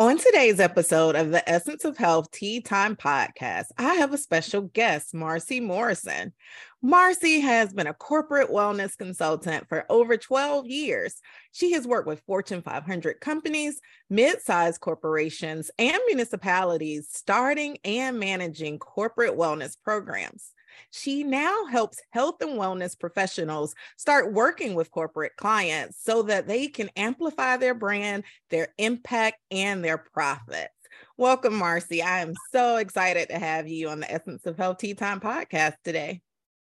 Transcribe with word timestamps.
On 0.00 0.16
today's 0.16 0.60
episode 0.60 1.16
of 1.16 1.32
the 1.32 1.46
Essence 1.50 1.84
of 1.84 1.96
Health 1.96 2.30
Tea 2.30 2.60
Time 2.60 2.94
podcast, 2.94 3.64
I 3.78 3.94
have 3.94 4.12
a 4.14 4.18
special 4.18 4.60
guest, 4.60 5.12
Marcy 5.12 5.58
Morrison. 5.58 6.32
Marcy 6.80 7.40
has 7.40 7.72
been 7.72 7.88
a 7.88 7.94
corporate 7.94 8.48
wellness 8.48 8.96
consultant 8.96 9.68
for 9.68 9.84
over 9.90 10.16
12 10.16 10.68
years. 10.68 11.16
She 11.50 11.72
has 11.72 11.84
worked 11.84 12.06
with 12.06 12.22
Fortune 12.28 12.62
500 12.62 13.18
companies, 13.18 13.80
mid 14.08 14.40
sized 14.40 14.80
corporations, 14.80 15.68
and 15.80 15.98
municipalities, 16.06 17.08
starting 17.10 17.78
and 17.84 18.20
managing 18.20 18.78
corporate 18.78 19.36
wellness 19.36 19.76
programs. 19.82 20.52
She 20.90 21.24
now 21.24 21.66
helps 21.66 22.00
health 22.10 22.40
and 22.40 22.58
wellness 22.58 22.98
professionals 22.98 23.74
start 23.96 24.32
working 24.32 24.74
with 24.74 24.90
corporate 24.90 25.36
clients 25.36 26.02
so 26.02 26.22
that 26.22 26.46
they 26.46 26.68
can 26.68 26.90
amplify 26.96 27.56
their 27.56 27.74
brand, 27.74 28.24
their 28.50 28.68
impact, 28.78 29.38
and 29.50 29.84
their 29.84 29.98
profits. 29.98 30.72
Welcome, 31.16 31.54
Marcy. 31.54 32.02
I 32.02 32.20
am 32.20 32.34
so 32.52 32.76
excited 32.76 33.28
to 33.28 33.38
have 33.38 33.68
you 33.68 33.88
on 33.88 34.00
the 34.00 34.10
Essence 34.10 34.46
of 34.46 34.56
Health 34.56 34.78
Tea 34.78 34.94
Time 34.94 35.20
podcast 35.20 35.74
today. 35.84 36.22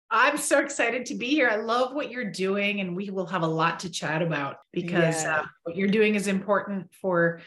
I'm 0.10 0.38
so 0.38 0.60
excited 0.60 1.06
to 1.08 1.16
be 1.16 1.28
here. 1.28 1.50
I 1.50 1.58
love 1.58 1.94
what 1.94 2.10
you're 2.10 2.32
doing, 2.32 2.80
and 2.80 2.96
we 2.96 3.10
will 3.10 3.26
have 3.26 3.42
a 3.42 3.48
lot 3.48 3.82
to 3.82 3.90
chat 3.90 4.22
about 4.22 4.58
because 4.72 5.24
yeah. 5.24 5.40
uh, 5.40 5.46
what 5.64 5.76
you're 5.76 5.90
doing 5.90 6.16
is 6.16 6.28
important 6.28 6.90
for 7.02 7.42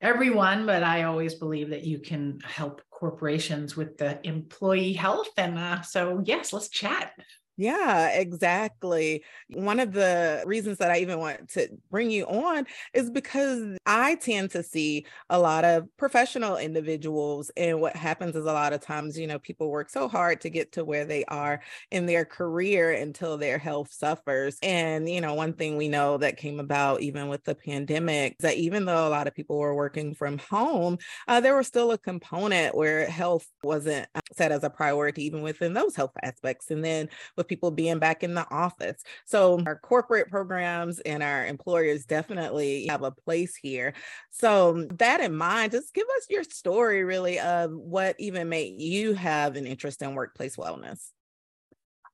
everyone. 0.00 0.66
But 0.66 0.82
I 0.82 1.04
always 1.04 1.34
believe 1.34 1.70
that 1.70 1.84
you 1.84 1.98
can 1.98 2.40
help 2.44 2.82
corporations 2.90 3.76
with 3.76 3.96
the 3.98 4.18
employee 4.26 4.92
health. 4.92 5.30
And 5.36 5.58
uh, 5.58 5.82
so, 5.82 6.22
yes, 6.24 6.52
let's 6.52 6.68
chat. 6.68 7.12
Yeah, 7.60 8.10
exactly. 8.10 9.24
One 9.50 9.80
of 9.80 9.92
the 9.92 10.44
reasons 10.46 10.78
that 10.78 10.92
I 10.92 10.98
even 10.98 11.18
want 11.18 11.48
to 11.50 11.68
bring 11.90 12.08
you 12.08 12.24
on 12.26 12.66
is 12.94 13.10
because 13.10 13.76
I 13.84 14.14
tend 14.14 14.52
to 14.52 14.62
see 14.62 15.06
a 15.28 15.40
lot 15.40 15.64
of 15.64 15.88
professional 15.96 16.56
individuals. 16.56 17.50
And 17.56 17.80
what 17.80 17.96
happens 17.96 18.36
is 18.36 18.44
a 18.44 18.52
lot 18.52 18.72
of 18.72 18.80
times, 18.80 19.18
you 19.18 19.26
know, 19.26 19.40
people 19.40 19.70
work 19.70 19.90
so 19.90 20.06
hard 20.06 20.40
to 20.42 20.50
get 20.50 20.70
to 20.72 20.84
where 20.84 21.04
they 21.04 21.24
are 21.24 21.60
in 21.90 22.06
their 22.06 22.24
career 22.24 22.92
until 22.92 23.36
their 23.36 23.58
health 23.58 23.92
suffers. 23.92 24.56
And, 24.62 25.08
you 25.08 25.20
know, 25.20 25.34
one 25.34 25.52
thing 25.52 25.76
we 25.76 25.88
know 25.88 26.16
that 26.18 26.36
came 26.36 26.60
about 26.60 27.00
even 27.02 27.26
with 27.26 27.42
the 27.42 27.56
pandemic 27.56 28.36
that 28.38 28.56
even 28.56 28.84
though 28.84 29.08
a 29.08 29.10
lot 29.10 29.26
of 29.26 29.34
people 29.34 29.58
were 29.58 29.74
working 29.74 30.14
from 30.14 30.38
home, 30.38 30.98
uh, 31.26 31.40
there 31.40 31.56
was 31.56 31.66
still 31.66 31.90
a 31.90 31.98
component 31.98 32.76
where 32.76 33.08
health 33.10 33.46
wasn't 33.64 34.06
uh, 34.14 34.20
set 34.32 34.52
as 34.52 34.62
a 34.62 34.70
priority, 34.70 35.24
even 35.24 35.42
within 35.42 35.74
those 35.74 35.96
health 35.96 36.12
aspects. 36.22 36.70
And 36.70 36.84
then 36.84 37.08
with 37.36 37.47
people 37.48 37.70
being 37.70 37.98
back 37.98 38.22
in 38.22 38.34
the 38.34 38.48
office. 38.50 39.02
So 39.24 39.62
our 39.66 39.78
corporate 39.78 40.28
programs 40.28 41.00
and 41.00 41.22
our 41.22 41.46
employers 41.46 42.04
definitely 42.04 42.86
have 42.86 43.02
a 43.02 43.10
place 43.10 43.56
here. 43.56 43.94
So 44.30 44.86
that 44.98 45.20
in 45.20 45.34
mind, 45.34 45.72
just 45.72 45.94
give 45.94 46.06
us 46.16 46.26
your 46.30 46.44
story 46.44 47.04
really 47.04 47.40
of 47.40 47.72
what 47.72 48.16
even 48.18 48.48
made 48.48 48.80
you 48.80 49.14
have 49.14 49.56
an 49.56 49.66
interest 49.66 50.02
in 50.02 50.14
workplace 50.14 50.56
wellness. 50.56 51.08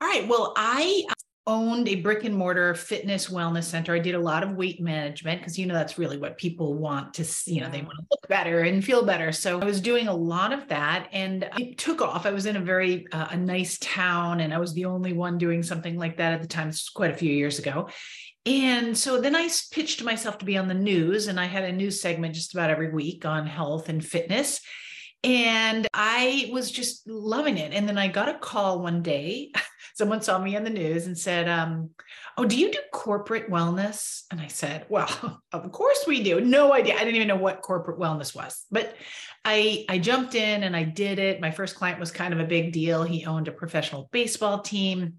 All 0.01 0.07
right. 0.09 0.27
Well, 0.27 0.53
I 0.55 1.05
owned 1.47 1.87
a 1.87 1.95
brick 1.95 2.23
and 2.23 2.35
mortar 2.35 2.73
fitness 2.73 3.27
wellness 3.29 3.65
center. 3.65 3.93
I 3.93 3.99
did 3.99 4.15
a 4.15 4.19
lot 4.19 4.43
of 4.43 4.53
weight 4.53 4.81
management 4.81 5.41
because 5.41 5.59
you 5.59 5.67
know 5.67 5.75
that's 5.75 5.97
really 5.97 6.17
what 6.17 6.37
people 6.37 6.73
want 6.73 7.13
to 7.15 7.23
see, 7.23 7.53
you 7.55 7.61
know, 7.61 7.69
they 7.69 7.81
want 7.81 7.97
to 7.99 8.05
look 8.09 8.27
better 8.27 8.61
and 8.61 8.83
feel 8.83 9.05
better. 9.05 9.31
So 9.31 9.59
I 9.59 9.65
was 9.65 9.79
doing 9.79 10.07
a 10.07 10.13
lot 10.13 10.53
of 10.53 10.67
that 10.69 11.07
and 11.11 11.47
it 11.57 11.77
took 11.77 12.01
off. 12.01 12.25
I 12.25 12.31
was 12.31 12.47
in 12.47 12.55
a 12.55 12.61
very 12.61 13.05
uh, 13.11 13.27
a 13.29 13.37
nice 13.37 13.77
town 13.79 14.39
and 14.39 14.53
I 14.53 14.57
was 14.57 14.73
the 14.73 14.85
only 14.85 15.13
one 15.13 15.37
doing 15.37 15.61
something 15.61 15.97
like 15.97 16.17
that 16.17 16.33
at 16.33 16.41
the 16.41 16.47
time. 16.47 16.69
It's 16.69 16.89
quite 16.89 17.11
a 17.11 17.17
few 17.17 17.31
years 17.31 17.59
ago. 17.59 17.89
And 18.47 18.97
so 18.97 19.19
then 19.19 19.35
I 19.35 19.49
pitched 19.71 20.03
myself 20.03 20.37
to 20.39 20.45
be 20.45 20.57
on 20.57 20.67
the 20.67 20.73
news 20.73 21.27
and 21.27 21.39
I 21.39 21.45
had 21.45 21.63
a 21.63 21.71
news 21.71 21.99
segment 22.01 22.35
just 22.35 22.53
about 22.53 22.69
every 22.69 22.91
week 22.91 23.25
on 23.25 23.47
health 23.47 23.89
and 23.89 24.05
fitness. 24.05 24.61
And 25.23 25.87
I 25.93 26.49
was 26.53 26.69
just 26.69 27.07
loving 27.07 27.57
it. 27.57 27.73
And 27.73 27.89
then 27.89 27.97
I 27.97 28.07
got 28.07 28.29
a 28.29 28.37
call 28.37 28.81
one 28.81 29.01
day. 29.01 29.51
Someone 29.95 30.21
saw 30.21 30.37
me 30.37 30.55
on 30.57 30.63
the 30.63 30.69
news 30.69 31.07
and 31.07 31.17
said, 31.17 31.47
um, 31.47 31.91
Oh, 32.37 32.45
do 32.45 32.57
you 32.57 32.71
do 32.71 32.79
corporate 32.91 33.49
wellness? 33.49 34.23
And 34.29 34.41
I 34.41 34.47
said, 34.47 34.85
Well, 34.89 35.41
of 35.51 35.71
course 35.71 36.03
we 36.05 36.21
do. 36.21 36.41
No 36.41 36.73
idea. 36.73 36.95
I 36.95 36.99
didn't 36.99 37.15
even 37.15 37.29
know 37.29 37.37
what 37.37 37.61
corporate 37.61 37.99
wellness 37.99 38.35
was. 38.35 38.65
But 38.69 38.95
I, 39.43 39.85
I 39.89 39.97
jumped 39.99 40.35
in 40.35 40.63
and 40.63 40.75
I 40.75 40.83
did 40.83 41.17
it. 41.17 41.39
My 41.39 41.51
first 41.51 41.75
client 41.75 41.99
was 41.99 42.11
kind 42.11 42.33
of 42.33 42.39
a 42.39 42.45
big 42.45 42.73
deal. 42.73 43.03
He 43.03 43.25
owned 43.25 43.47
a 43.47 43.53
professional 43.53 44.09
baseball 44.11 44.59
team. 44.59 45.15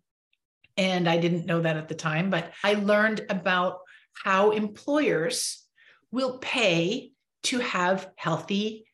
And 0.77 1.09
I 1.09 1.17
didn't 1.17 1.47
know 1.47 1.63
that 1.63 1.79
at 1.79 1.89
the 1.89 1.95
time, 1.95 2.29
but 2.29 2.53
I 2.63 2.75
learned 2.75 3.25
about 3.31 3.79
how 4.13 4.51
employers 4.51 5.65
will 6.11 6.39
pay 6.39 7.13
to 7.45 7.61
have 7.61 8.11
healthy 8.17 8.87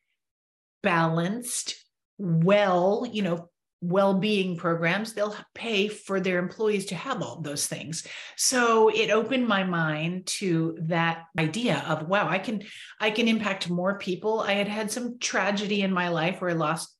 balanced, 0.82 1.76
well, 2.18 3.06
you 3.10 3.22
know, 3.22 3.48
well-being 3.82 4.56
programs 4.56 5.12
they'll 5.12 5.34
pay 5.54 5.88
for 5.88 6.20
their 6.20 6.38
employees 6.38 6.86
to 6.86 6.94
have 6.94 7.20
all 7.20 7.40
those 7.40 7.66
things. 7.66 8.06
So 8.36 8.88
it 8.88 9.10
opened 9.10 9.48
my 9.48 9.64
mind 9.64 10.26
to 10.38 10.78
that 10.82 11.24
idea 11.36 11.84
of 11.88 12.08
wow 12.08 12.28
i 12.28 12.38
can 12.38 12.62
i 13.00 13.10
can 13.10 13.28
impact 13.28 13.68
more 13.68 13.98
people. 13.98 14.40
I 14.40 14.52
had 14.52 14.68
had 14.68 14.90
some 14.90 15.18
tragedy 15.18 15.82
in 15.82 15.92
my 15.92 16.08
life 16.08 16.40
where 16.40 16.50
i 16.50 16.54
lost 16.54 16.96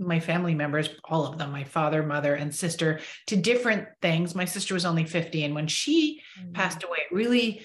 my 0.00 0.18
family 0.18 0.56
members 0.56 0.88
all 1.04 1.24
of 1.24 1.38
them 1.38 1.52
my 1.52 1.62
father 1.62 2.02
mother 2.02 2.34
and 2.34 2.52
sister 2.52 3.00
to 3.28 3.36
different 3.36 3.86
things. 4.02 4.34
My 4.34 4.44
sister 4.44 4.74
was 4.74 4.84
only 4.84 5.04
50 5.04 5.44
and 5.44 5.54
when 5.54 5.68
she 5.68 6.20
mm-hmm. 6.38 6.52
passed 6.52 6.82
away 6.82 6.98
it 7.08 7.14
really 7.14 7.62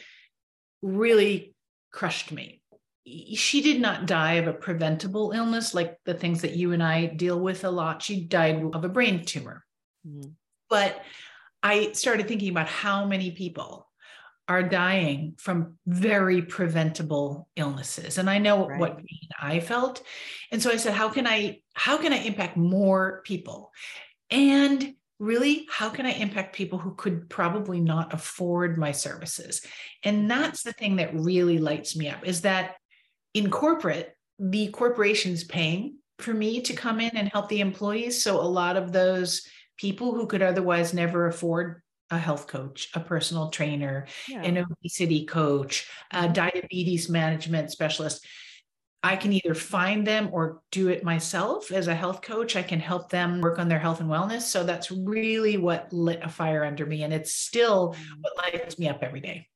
really 0.84 1.56
crushed 1.92 2.32
me 2.32 2.59
she 3.36 3.62
did 3.62 3.82
not 3.82 4.06
die 4.06 4.34
of 4.34 4.48
a 4.48 4.54
preventable 4.54 5.32
illness 5.32 5.74
like 5.74 5.98
the 6.06 6.14
things 6.14 6.42
that 6.42 6.56
you 6.56 6.74
and 6.74 6.84
I 6.84 7.08
deal 7.08 7.40
with 7.40 7.64
a 7.64 7.72
lot. 7.72 8.02
She 8.02 8.22
died 8.22 8.64
of 8.74 8.84
a 8.84 8.90
brain 8.90 9.26
tumor. 9.26 9.66
Mm-hmm. 10.08 10.30
But 10.70 11.02
I 11.64 11.92
started 11.94 12.28
thinking 12.28 12.50
about 12.50 12.68
how 12.68 13.06
many 13.06 13.32
people 13.32 13.90
are 14.50 14.64
dying 14.64 15.36
from 15.38 15.78
very 15.86 16.42
preventable 16.42 17.48
illnesses 17.56 18.18
and 18.18 18.28
i 18.28 18.40
know 18.40 18.68
right. 18.68 18.80
what 18.80 18.98
pain 18.98 19.30
i 19.40 19.60
felt 19.60 20.02
and 20.52 20.60
so 20.60 20.72
i 20.72 20.76
said 20.76 20.92
how 20.92 21.08
can 21.08 21.28
i 21.28 21.62
how 21.76 21.98
can 21.98 22.12
i 22.12 22.18
impact 22.18 22.58
more 22.58 23.22
people 23.26 23.72
and 24.32 24.96
really 25.20 25.68
how 25.70 25.88
can 25.88 26.08
i 26.08 26.12
impact 26.14 26.56
people 26.56 26.80
who 26.80 26.96
could 26.96 27.30
probably 27.30 27.80
not 27.80 28.12
afford 28.12 28.76
my 28.76 28.92
services 28.92 29.62
and 30.02 30.32
that's 30.32 30.64
the 30.64 30.74
thing 30.74 30.96
that 30.96 31.14
really 31.14 31.60
lights 31.60 31.96
me 31.96 32.10
up 32.10 32.26
is 32.26 32.42
that 32.42 32.76
in 33.34 33.50
corporate, 33.50 34.16
the 34.40 34.70
corporation's 34.70 35.44
paying 35.44 35.98
for 36.20 36.34
me 36.34 36.62
to 36.62 36.74
come 36.74 37.00
in 37.00 37.16
and 37.16 37.30
help 37.30 37.50
the 37.50 37.62
employees. 37.62 38.24
So 38.24 38.40
a 38.40 38.44
lot 38.44 38.78
of 38.78 38.92
those 38.92 39.48
people 39.78 40.14
who 40.14 40.28
could 40.28 40.42
otherwise 40.42 40.94
never 40.94 41.28
afford 41.28 41.82
a 42.12 42.18
health 42.18 42.48
coach, 42.48 42.90
a 42.96 43.00
personal 43.00 43.50
trainer, 43.50 44.08
yeah. 44.28 44.42
an 44.42 44.58
obesity 44.58 45.26
coach, 45.26 45.88
a 46.12 46.28
diabetes 46.28 47.10
management 47.10 47.72
specialist. 47.72 48.26
I 49.02 49.16
can 49.16 49.32
either 49.32 49.54
find 49.54 50.06
them 50.06 50.30
or 50.34 50.62
do 50.72 50.90
it 50.90 51.06
myself 51.06 51.72
as 51.72 51.88
a 51.88 51.96
health 51.96 52.22
coach. 52.22 52.58
I 52.58 52.64
can 52.64 52.82
help 52.82 53.10
them 53.10 53.40
work 53.40 53.58
on 53.58 53.70
their 53.70 53.80
health 53.80 54.02
and 54.02 54.10
wellness. 54.10 54.42
So 54.42 54.64
that's 54.64 54.92
really 54.92 55.56
what 55.56 55.94
lit 55.94 56.20
a 56.22 56.28
fire 56.28 56.66
under 56.66 56.86
me. 56.86 57.04
And 57.04 57.14
it's 57.14 57.34
still 57.34 57.94
mm. 57.94 57.98
what 58.20 58.38
lights 58.38 58.78
me 58.78 58.90
up 58.90 59.02
every 59.02 59.22
day. 59.22 59.48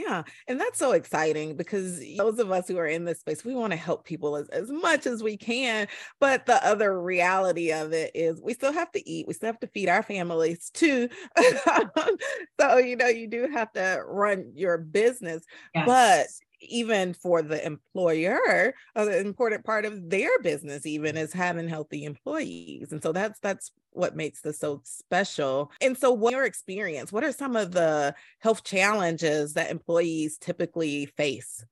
Yeah. 0.00 0.22
And 0.48 0.58
that's 0.58 0.78
so 0.78 0.92
exciting 0.92 1.56
because 1.56 2.02
those 2.16 2.38
of 2.38 2.50
us 2.50 2.66
who 2.66 2.78
are 2.78 2.86
in 2.86 3.04
this 3.04 3.20
space, 3.20 3.44
we 3.44 3.54
want 3.54 3.72
to 3.72 3.76
help 3.76 4.06
people 4.06 4.34
as, 4.34 4.48
as 4.48 4.70
much 4.70 5.06
as 5.06 5.22
we 5.22 5.36
can. 5.36 5.88
But 6.18 6.46
the 6.46 6.64
other 6.66 7.02
reality 7.02 7.70
of 7.70 7.92
it 7.92 8.10
is 8.14 8.40
we 8.40 8.54
still 8.54 8.72
have 8.72 8.90
to 8.92 9.08
eat, 9.08 9.28
we 9.28 9.34
still 9.34 9.48
have 9.48 9.60
to 9.60 9.66
feed 9.66 9.90
our 9.90 10.02
families 10.02 10.70
too. 10.70 11.10
so, 12.60 12.78
you 12.78 12.96
know, 12.96 13.08
you 13.08 13.28
do 13.28 13.46
have 13.52 13.70
to 13.72 14.02
run 14.06 14.52
your 14.54 14.78
business. 14.78 15.44
Yes. 15.74 15.84
But 15.86 16.26
even 16.60 17.14
for 17.14 17.42
the 17.42 17.64
employer 17.64 18.74
uh, 18.96 19.08
an 19.08 19.26
important 19.26 19.64
part 19.64 19.84
of 19.84 20.10
their 20.10 20.38
business 20.40 20.86
even 20.86 21.16
is 21.16 21.32
having 21.32 21.68
healthy 21.68 22.04
employees 22.04 22.92
and 22.92 23.02
so 23.02 23.12
that's 23.12 23.38
that's 23.40 23.72
what 23.92 24.16
makes 24.16 24.40
this 24.40 24.58
so 24.58 24.80
special. 24.84 25.70
And 25.80 25.96
so 25.96 26.12
what 26.12 26.32
your 26.32 26.44
experience 26.44 27.12
what 27.12 27.24
are 27.24 27.32
some 27.32 27.56
of 27.56 27.72
the 27.72 28.14
health 28.40 28.64
challenges 28.64 29.54
that 29.54 29.70
employees 29.70 30.38
typically 30.38 31.06
face? 31.06 31.64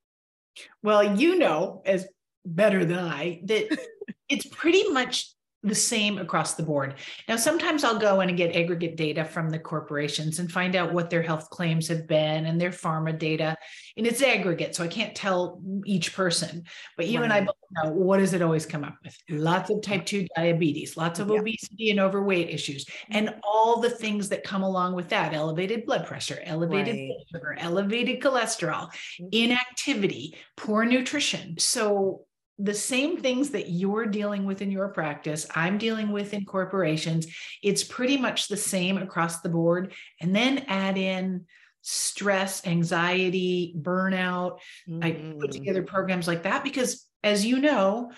Well 0.82 1.16
you 1.16 1.38
know 1.38 1.82
as 1.86 2.06
better 2.44 2.84
than 2.84 2.98
I 2.98 3.40
that 3.44 3.78
it's 4.28 4.46
pretty 4.46 4.88
much 4.90 5.32
the 5.64 5.74
same 5.74 6.18
across 6.18 6.54
the 6.54 6.62
board. 6.62 6.94
Now, 7.28 7.34
sometimes 7.34 7.82
I'll 7.82 7.98
go 7.98 8.20
in 8.20 8.28
and 8.28 8.38
get 8.38 8.54
aggregate 8.54 8.96
data 8.96 9.24
from 9.24 9.50
the 9.50 9.58
corporations 9.58 10.38
and 10.38 10.50
find 10.50 10.76
out 10.76 10.92
what 10.92 11.10
their 11.10 11.22
health 11.22 11.50
claims 11.50 11.88
have 11.88 12.06
been 12.06 12.46
and 12.46 12.60
their 12.60 12.70
pharma 12.70 13.18
data. 13.18 13.56
And 13.96 14.06
it's 14.06 14.22
aggregate, 14.22 14.76
so 14.76 14.84
I 14.84 14.88
can't 14.88 15.16
tell 15.16 15.60
each 15.84 16.14
person. 16.14 16.62
But 16.96 17.08
you 17.08 17.18
right. 17.18 17.24
and 17.24 17.32
I 17.32 17.40
both 17.40 17.56
know 17.72 17.90
what 17.90 18.18
does 18.18 18.34
it 18.34 18.42
always 18.42 18.66
come 18.66 18.84
up 18.84 18.94
with? 19.04 19.16
Lots 19.28 19.70
of 19.70 19.82
type 19.82 20.06
2 20.06 20.28
diabetes, 20.36 20.96
lots 20.96 21.18
of 21.18 21.28
yeah. 21.28 21.40
obesity 21.40 21.90
and 21.90 21.98
overweight 21.98 22.50
issues, 22.50 22.86
and 23.10 23.34
all 23.42 23.80
the 23.80 23.90
things 23.90 24.28
that 24.28 24.44
come 24.44 24.62
along 24.62 24.94
with 24.94 25.08
that 25.08 25.34
elevated 25.34 25.86
blood 25.86 26.06
pressure, 26.06 26.38
elevated 26.44 26.94
right. 26.94 27.08
blood 27.08 27.24
sugar, 27.32 27.56
elevated 27.58 28.20
cholesterol, 28.20 28.88
mm-hmm. 29.20 29.26
inactivity, 29.32 30.36
poor 30.56 30.84
nutrition. 30.84 31.56
So 31.58 32.26
the 32.58 32.74
same 32.74 33.18
things 33.18 33.50
that 33.50 33.70
you're 33.70 34.06
dealing 34.06 34.44
with 34.44 34.62
in 34.62 34.70
your 34.70 34.88
practice, 34.88 35.46
I'm 35.54 35.78
dealing 35.78 36.10
with 36.10 36.34
in 36.34 36.44
corporations. 36.44 37.26
It's 37.62 37.84
pretty 37.84 38.16
much 38.16 38.48
the 38.48 38.56
same 38.56 38.98
across 38.98 39.40
the 39.40 39.48
board. 39.48 39.92
And 40.20 40.34
then 40.34 40.64
add 40.66 40.98
in 40.98 41.46
stress, 41.82 42.66
anxiety, 42.66 43.74
burnout. 43.78 44.58
Mm-hmm. 44.88 45.04
I 45.04 45.12
put 45.38 45.50
mm. 45.50 45.52
together 45.52 45.82
programs 45.84 46.26
like 46.26 46.42
that 46.42 46.64
because, 46.64 47.06
as 47.22 47.46
you 47.46 47.60
know, 47.60 48.10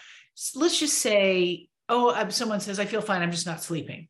let's 0.54 0.78
just 0.78 0.98
say, 0.98 1.68
oh, 1.88 2.28
someone 2.30 2.60
says, 2.60 2.80
I 2.80 2.86
feel 2.86 3.02
fine, 3.02 3.20
I'm 3.20 3.32
just 3.32 3.46
not 3.46 3.62
sleeping. 3.62 4.08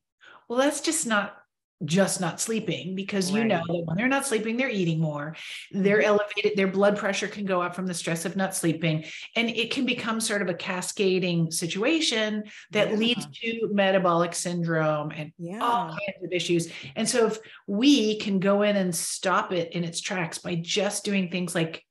Well, 0.49 0.59
that's 0.59 0.81
just 0.81 1.06
not 1.06 1.37
just 1.85 2.21
not 2.21 2.41
sleeping 2.41 2.94
because 2.94 3.32
right. 3.32 3.38
you 3.38 3.49
know 3.49 3.62
that 3.67 3.82
when 3.87 3.97
they're 3.97 4.09
not 4.09 4.27
sleeping 4.27 4.56
they're 4.56 4.69
eating 4.69 5.00
more 5.00 5.35
they're 5.71 5.99
mm-hmm. 5.99 6.09
elevated 6.09 6.53
their 6.56 6.67
blood 6.67 6.97
pressure 6.97 7.27
can 7.27 7.47
go 7.47 7.62
up 7.62 7.75
from 7.75 7.87
the 7.87 7.94
stress 7.94 8.27
of 8.27 8.37
not 8.37 8.55
sleeping 8.55 9.05
and 9.35 9.49
it 9.49 9.71
can 9.71 9.87
become 9.87 10.21
sort 10.21 10.43
of 10.43 10.49
a 10.49 10.55
cascading 10.55 11.50
situation 11.50 12.44
that 12.71 12.91
yeah. 12.91 12.97
leads 12.97 13.27
to 13.27 13.69
metabolic 13.73 14.35
syndrome 14.35 15.11
and 15.11 15.32
yeah. 15.38 15.61
all 15.61 15.88
kinds 15.88 16.23
of 16.23 16.32
issues 16.32 16.71
and 16.97 17.09
so 17.09 17.27
if 17.27 17.38
we 17.67 18.19
can 18.19 18.41
go 18.41 18.62
in 18.62 18.76
and 18.76 18.94
stop 18.94 19.53
it 19.53 19.73
in 19.73 19.83
its 19.83 20.00
tracks 20.00 20.37
by 20.38 20.55
just 20.56 21.05
doing 21.05 21.31
things 21.31 21.55
like 21.55 21.83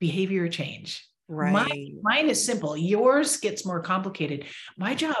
behavior 0.00 0.48
change 0.48 1.06
right 1.28 1.52
mine, 1.52 1.98
mine 2.02 2.30
is 2.30 2.42
simple 2.42 2.74
yours 2.74 3.36
gets 3.36 3.66
more 3.66 3.80
complicated 3.80 4.46
my 4.78 4.94
job 4.94 5.16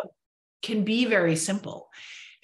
can 0.62 0.84
be 0.84 1.04
very 1.04 1.36
simple 1.36 1.90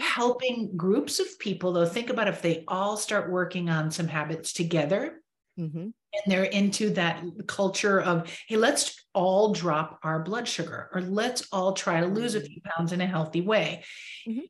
helping 0.02 0.76
groups 0.76 1.20
of 1.20 1.38
people 1.38 1.72
though 1.72 1.86
think 1.86 2.10
about 2.10 2.28
if 2.28 2.42
they 2.42 2.64
all 2.68 2.96
start 2.96 3.30
working 3.30 3.70
on 3.70 3.90
some 3.90 4.08
habits 4.08 4.52
together 4.52 5.22
mm-hmm. 5.58 5.78
and 5.78 5.94
they're 6.26 6.44
into 6.44 6.90
that 6.90 7.22
culture 7.46 8.00
of 8.00 8.28
hey 8.48 8.56
let's 8.56 9.04
all 9.14 9.52
drop 9.52 9.98
our 10.02 10.22
blood 10.22 10.48
sugar 10.48 10.90
or 10.92 11.00
let's 11.00 11.46
all 11.52 11.72
try 11.72 12.00
to 12.00 12.06
lose 12.06 12.34
a 12.34 12.38
mm-hmm. 12.38 12.46
few 12.46 12.62
pounds 12.64 12.92
in 12.92 13.00
a 13.00 13.06
healthy 13.06 13.40
way 13.40 13.84
mm-hmm 14.28 14.40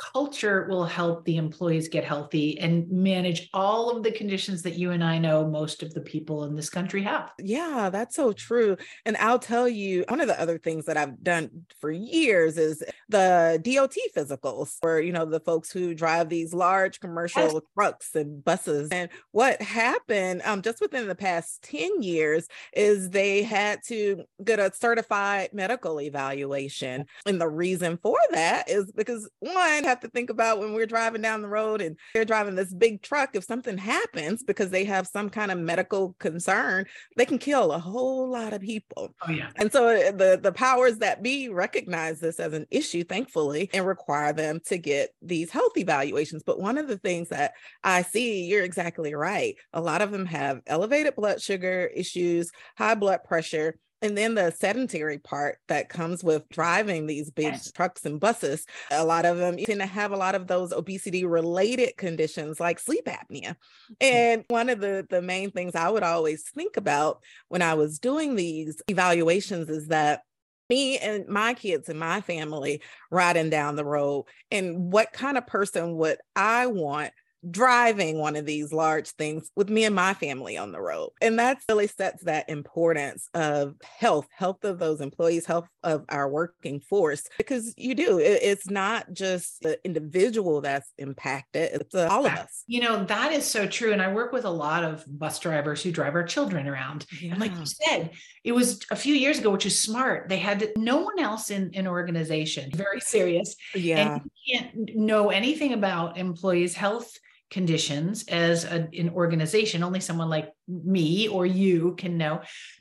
culture 0.00 0.66
will 0.68 0.84
help 0.84 1.24
the 1.24 1.36
employees 1.36 1.88
get 1.88 2.04
healthy 2.04 2.58
and 2.58 2.90
manage 2.90 3.50
all 3.52 3.90
of 3.90 4.02
the 4.02 4.10
conditions 4.10 4.62
that 4.62 4.76
you 4.76 4.92
and 4.92 5.04
I 5.04 5.18
know 5.18 5.46
most 5.46 5.82
of 5.82 5.92
the 5.92 6.00
people 6.00 6.44
in 6.44 6.56
this 6.56 6.70
country 6.70 7.02
have. 7.02 7.32
Yeah, 7.38 7.90
that's 7.92 8.16
so 8.16 8.32
true. 8.32 8.76
And 9.04 9.16
I'll 9.18 9.38
tell 9.38 9.68
you, 9.68 10.04
one 10.08 10.20
of 10.20 10.28
the 10.28 10.40
other 10.40 10.58
things 10.58 10.86
that 10.86 10.96
I've 10.96 11.22
done 11.22 11.66
for 11.80 11.90
years 11.90 12.56
is 12.56 12.82
the 13.08 13.60
DOT 13.62 13.94
physicals, 14.16 14.78
for, 14.80 15.00
you 15.00 15.12
know, 15.12 15.26
the 15.26 15.40
folks 15.40 15.70
who 15.70 15.94
drive 15.94 16.28
these 16.28 16.54
large 16.54 17.00
commercial 17.00 17.42
yes. 17.42 17.62
trucks 17.74 18.14
and 18.14 18.42
buses. 18.42 18.88
And 18.90 19.10
what 19.32 19.60
happened 19.60 20.42
um, 20.44 20.62
just 20.62 20.80
within 20.80 21.08
the 21.08 21.14
past 21.14 21.62
10 21.64 22.02
years 22.02 22.48
is 22.72 23.10
they 23.10 23.42
had 23.42 23.80
to 23.88 24.24
get 24.42 24.58
a 24.58 24.72
certified 24.74 25.50
medical 25.52 26.00
evaluation. 26.00 27.04
And 27.26 27.40
the 27.40 27.48
reason 27.48 27.98
for 28.02 28.18
that 28.32 28.70
is 28.70 28.90
because 28.92 29.28
one, 29.40 29.89
have 29.90 30.00
to 30.00 30.08
think 30.08 30.30
about 30.30 30.58
when 30.58 30.72
we're 30.72 30.86
driving 30.86 31.22
down 31.22 31.42
the 31.42 31.48
road 31.48 31.80
and 31.82 31.96
they're 32.14 32.24
driving 32.24 32.54
this 32.54 32.72
big 32.72 33.02
truck. 33.02 33.30
If 33.34 33.44
something 33.44 33.76
happens 33.76 34.42
because 34.42 34.70
they 34.70 34.84
have 34.84 35.06
some 35.06 35.28
kind 35.28 35.50
of 35.50 35.58
medical 35.58 36.14
concern, 36.18 36.86
they 37.16 37.26
can 37.26 37.38
kill 37.38 37.72
a 37.72 37.78
whole 37.78 38.30
lot 38.30 38.52
of 38.52 38.62
people. 38.62 39.14
Oh, 39.26 39.30
yeah. 39.30 39.50
And 39.56 39.70
so 39.70 39.88
uh, 39.88 40.12
the, 40.12 40.40
the 40.42 40.52
powers 40.52 40.98
that 40.98 41.22
be 41.22 41.48
recognize 41.48 42.20
this 42.20 42.40
as 42.40 42.52
an 42.52 42.66
issue, 42.70 43.04
thankfully, 43.04 43.68
and 43.74 43.86
require 43.86 44.32
them 44.32 44.60
to 44.66 44.78
get 44.78 45.10
these 45.20 45.50
health 45.50 45.76
evaluations. 45.76 46.42
But 46.42 46.60
one 46.60 46.78
of 46.78 46.88
the 46.88 46.98
things 46.98 47.28
that 47.28 47.52
I 47.84 48.02
see, 48.02 48.46
you're 48.46 48.64
exactly 48.64 49.14
right. 49.14 49.56
A 49.72 49.80
lot 49.80 50.02
of 50.02 50.10
them 50.10 50.26
have 50.26 50.60
elevated 50.66 51.16
blood 51.16 51.40
sugar 51.42 51.90
issues, 51.94 52.50
high 52.76 52.94
blood 52.94 53.24
pressure 53.24 53.76
and 54.02 54.16
then 54.16 54.34
the 54.34 54.50
sedentary 54.50 55.18
part 55.18 55.58
that 55.68 55.88
comes 55.88 56.24
with 56.24 56.48
driving 56.48 57.06
these 57.06 57.30
big 57.30 57.52
yes. 57.52 57.70
trucks 57.70 58.04
and 58.04 58.18
buses, 58.18 58.66
a 58.90 59.04
lot 59.04 59.26
of 59.26 59.36
them 59.36 59.56
tend 59.58 59.80
to 59.80 59.86
have 59.86 60.12
a 60.12 60.16
lot 60.16 60.34
of 60.34 60.46
those 60.46 60.72
obesity 60.72 61.24
related 61.24 61.96
conditions 61.96 62.58
like 62.58 62.78
sleep 62.78 63.06
apnea. 63.06 63.56
Mm. 63.90 63.96
And 64.00 64.44
one 64.48 64.70
of 64.70 64.80
the, 64.80 65.06
the 65.10 65.20
main 65.20 65.50
things 65.50 65.74
I 65.74 65.90
would 65.90 66.02
always 66.02 66.44
think 66.54 66.76
about 66.76 67.22
when 67.48 67.62
I 67.62 67.74
was 67.74 67.98
doing 67.98 68.36
these 68.36 68.80
evaluations 68.88 69.68
is 69.68 69.88
that 69.88 70.22
me 70.70 70.98
and 70.98 71.26
my 71.26 71.52
kids 71.52 71.88
and 71.88 71.98
my 71.98 72.20
family 72.20 72.80
riding 73.10 73.50
down 73.50 73.76
the 73.76 73.84
road 73.84 74.26
and 74.50 74.92
what 74.92 75.12
kind 75.12 75.36
of 75.36 75.46
person 75.46 75.96
would 75.96 76.18
I 76.36 76.68
want 76.68 77.12
driving 77.48 78.18
one 78.18 78.36
of 78.36 78.44
these 78.44 78.72
large 78.72 79.10
things 79.12 79.50
with 79.56 79.70
me 79.70 79.84
and 79.84 79.94
my 79.94 80.12
family 80.14 80.56
on 80.56 80.72
the 80.72 80.80
road. 80.80 81.10
And 81.22 81.38
that 81.38 81.58
really 81.68 81.86
sets 81.86 82.24
that 82.24 82.50
importance 82.50 83.28
of 83.34 83.76
health, 83.82 84.26
health 84.36 84.64
of 84.64 84.78
those 84.78 85.00
employees, 85.00 85.46
health 85.46 85.66
of 85.82 86.04
our 86.08 86.28
working 86.28 86.80
force, 86.80 87.22
because 87.38 87.72
you 87.76 87.94
do, 87.94 88.18
it's 88.18 88.68
not 88.68 89.12
just 89.12 89.62
the 89.62 89.78
individual 89.84 90.60
that's 90.60 90.92
impacted, 90.98 91.80
it's 91.80 91.94
uh, 91.94 92.08
all 92.10 92.26
of 92.26 92.32
us. 92.32 92.64
You 92.66 92.82
know, 92.82 93.04
that 93.04 93.32
is 93.32 93.46
so 93.46 93.66
true. 93.66 93.92
And 93.92 94.02
I 94.02 94.12
work 94.12 94.32
with 94.32 94.44
a 94.44 94.50
lot 94.50 94.84
of 94.84 95.04
bus 95.06 95.38
drivers 95.38 95.82
who 95.82 95.90
drive 95.90 96.14
our 96.14 96.24
children 96.24 96.68
around. 96.68 97.06
Yeah. 97.20 97.32
And 97.32 97.40
like 97.40 97.56
you 97.56 97.64
said, 97.64 98.10
it 98.44 98.52
was 98.52 98.80
a 98.90 98.96
few 98.96 99.14
years 99.14 99.38
ago, 99.38 99.50
which 99.50 99.66
is 99.66 99.80
smart. 99.80 100.28
They 100.28 100.38
had 100.38 100.60
to, 100.60 100.72
no 100.76 100.98
one 100.98 101.18
else 101.18 101.50
in 101.50 101.70
an 101.74 101.86
organization, 101.86 102.70
very 102.74 103.00
serious. 103.00 103.56
Yeah. 103.74 104.14
And 104.14 104.30
you 104.44 104.58
can't 104.58 104.96
know 104.96 105.30
anything 105.30 105.72
about 105.72 106.18
employees' 106.18 106.74
health 106.74 107.16
conditions 107.50 108.24
as 108.28 108.64
a, 108.64 108.88
an 108.96 109.10
organization 109.10 109.82
only 109.82 110.00
someone 110.00 110.28
like 110.28 110.52
me 110.68 111.28
or 111.28 111.44
you 111.44 111.94
can 111.96 112.16
know 112.16 112.40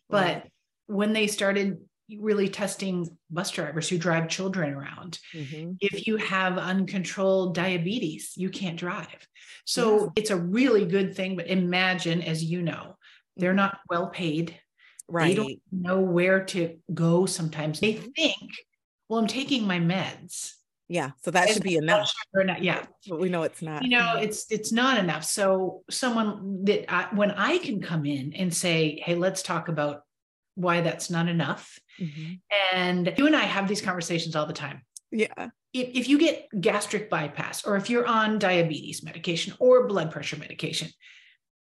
but 0.09 0.35
right. 0.35 0.51
when 0.87 1.11
they 1.11 1.27
started 1.27 1.79
really 2.19 2.49
testing 2.49 3.07
bus 3.29 3.51
drivers 3.51 3.87
who 3.89 3.97
drive 3.97 4.27
children 4.27 4.73
around 4.73 5.19
mm-hmm. 5.33 5.71
if 5.79 6.07
you 6.07 6.17
have 6.17 6.57
uncontrolled 6.57 7.55
diabetes 7.55 8.33
you 8.35 8.49
can't 8.49 8.77
drive 8.77 9.27
so 9.65 9.99
yes. 9.99 10.09
it's 10.15 10.29
a 10.29 10.35
really 10.35 10.85
good 10.85 11.15
thing 11.15 11.35
but 11.35 11.47
imagine 11.47 12.21
as 12.21 12.43
you 12.43 12.61
know 12.61 12.95
they're 13.37 13.51
mm-hmm. 13.51 13.57
not 13.57 13.79
well 13.89 14.07
paid 14.07 14.55
right 15.07 15.27
they 15.27 15.35
don't 15.35 15.61
know 15.71 15.99
where 15.99 16.43
to 16.45 16.77
go 16.93 17.25
sometimes 17.25 17.79
they 17.79 17.93
mm-hmm. 17.93 18.09
think 18.11 18.51
well 19.07 19.19
i'm 19.19 19.27
taking 19.27 19.65
my 19.65 19.79
meds 19.79 20.53
yeah 20.89 21.11
so 21.21 21.31
that 21.31 21.49
should 21.49 21.63
be 21.63 21.75
enough. 21.75 22.11
not, 22.33 22.63
yeah. 22.63 22.85
But 23.07 23.19
we 23.19 23.29
know 23.29 23.43
it's 23.43 23.61
not. 23.61 23.83
You 23.83 23.89
know 23.89 24.17
it's 24.17 24.51
it's 24.51 24.71
not 24.71 24.97
enough. 24.97 25.23
So 25.23 25.83
someone 25.89 26.65
that 26.65 26.91
I, 26.91 27.07
when 27.15 27.31
i 27.31 27.57
can 27.59 27.81
come 27.81 28.05
in 28.05 28.33
and 28.33 28.53
say 28.53 29.01
hey 29.05 29.15
let's 29.15 29.41
talk 29.41 29.69
about 29.69 30.01
why 30.55 30.81
that's 30.81 31.09
not 31.09 31.29
enough 31.29 31.79
mm-hmm. 32.01 32.33
and 32.73 33.13
you 33.17 33.25
and 33.27 33.35
i 33.35 33.43
have 33.43 33.67
these 33.67 33.81
conversations 33.81 34.35
all 34.35 34.45
the 34.45 34.53
time. 34.53 34.81
Yeah. 35.11 35.49
If, 35.73 35.89
if 35.95 36.09
you 36.09 36.17
get 36.17 36.47
gastric 36.59 37.09
bypass 37.09 37.65
or 37.65 37.75
if 37.77 37.89
you're 37.89 38.07
on 38.07 38.39
diabetes 38.39 39.03
medication 39.03 39.53
or 39.59 39.87
blood 39.87 40.11
pressure 40.11 40.37
medication 40.37 40.89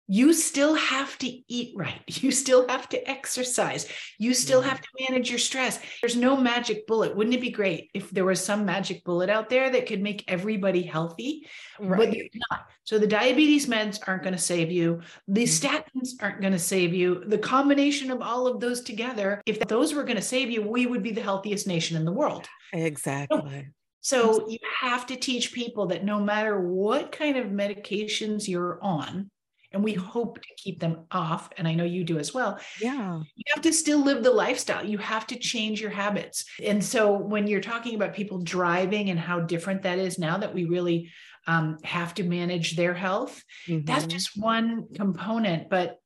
you 0.07 0.33
still 0.33 0.73
have 0.75 1.17
to 1.19 1.27
eat 1.27 1.73
right. 1.75 2.01
You 2.27 2.31
still 2.31 2.67
have 2.67 2.89
to 2.89 3.09
exercise. 3.09 3.87
You 4.17 4.33
still 4.33 4.61
have 4.61 4.81
to 4.81 4.87
manage 5.07 5.29
your 5.29 5.39
stress. 5.39 5.79
There's 6.01 6.15
no 6.15 6.35
magic 6.35 6.87
bullet. 6.87 7.15
Wouldn't 7.15 7.35
it 7.35 7.41
be 7.41 7.51
great 7.51 7.91
if 7.93 8.09
there 8.09 8.25
was 8.25 8.43
some 8.43 8.65
magic 8.65 9.03
bullet 9.03 9.29
out 9.29 9.49
there 9.49 9.69
that 9.69 9.85
could 9.85 10.01
make 10.01 10.23
everybody 10.27 10.81
healthy? 10.81 11.47
Right. 11.79 11.99
But 11.99 12.11
there's 12.11 12.29
not. 12.49 12.65
So 12.85 12.97
the 12.97 13.07
diabetes 13.07 13.67
meds 13.67 13.99
aren't 14.07 14.23
going 14.23 14.35
to 14.35 14.41
save 14.41 14.71
you. 14.71 15.01
The 15.27 15.43
mm-hmm. 15.43 15.67
statins 15.67 16.09
aren't 16.21 16.41
going 16.41 16.53
to 16.53 16.59
save 16.59 16.93
you. 16.93 17.23
The 17.27 17.37
combination 17.37 18.09
of 18.09 18.21
all 18.21 18.47
of 18.47 18.59
those 18.59 18.81
together, 18.81 19.41
if 19.45 19.59
those 19.59 19.93
were 19.93 20.03
going 20.03 20.17
to 20.17 20.21
save 20.21 20.49
you, 20.49 20.61
we 20.61 20.87
would 20.87 21.03
be 21.03 21.11
the 21.11 21.21
healthiest 21.21 21.67
nation 21.67 21.97
in 21.97 22.05
the 22.05 22.11
world. 22.11 22.47
Exactly. 22.73 23.67
So 24.01 24.47
you 24.49 24.59
have 24.79 25.05
to 25.07 25.17
teach 25.17 25.53
people 25.53 25.87
that 25.87 26.05
no 26.05 26.19
matter 26.19 26.59
what 26.59 27.11
kind 27.11 27.37
of 27.37 27.47
medications 27.47 28.47
you're 28.47 28.79
on, 28.81 29.29
and 29.71 29.83
we 29.83 29.93
hope 29.93 30.41
to 30.41 30.47
keep 30.57 30.79
them 30.79 31.05
off 31.11 31.49
and 31.57 31.67
i 31.67 31.73
know 31.73 31.83
you 31.83 32.03
do 32.03 32.17
as 32.17 32.33
well 32.33 32.59
yeah 32.81 33.21
you 33.35 33.43
have 33.53 33.63
to 33.63 33.73
still 33.73 34.03
live 34.03 34.23
the 34.23 34.31
lifestyle 34.31 34.85
you 34.85 34.97
have 34.97 35.27
to 35.27 35.37
change 35.37 35.81
your 35.81 35.91
habits 35.91 36.45
and 36.63 36.83
so 36.83 37.11
when 37.11 37.47
you're 37.47 37.61
talking 37.61 37.95
about 37.95 38.13
people 38.13 38.39
driving 38.39 39.09
and 39.09 39.19
how 39.19 39.39
different 39.39 39.81
that 39.81 39.99
is 39.99 40.17
now 40.17 40.37
that 40.37 40.53
we 40.53 40.65
really 40.65 41.11
um, 41.47 41.77
have 41.83 42.13
to 42.13 42.23
manage 42.23 42.75
their 42.75 42.93
health 42.93 43.43
mm-hmm. 43.67 43.85
that's 43.85 44.05
just 44.05 44.31
one 44.37 44.85
component 44.95 45.69
but 45.69 45.97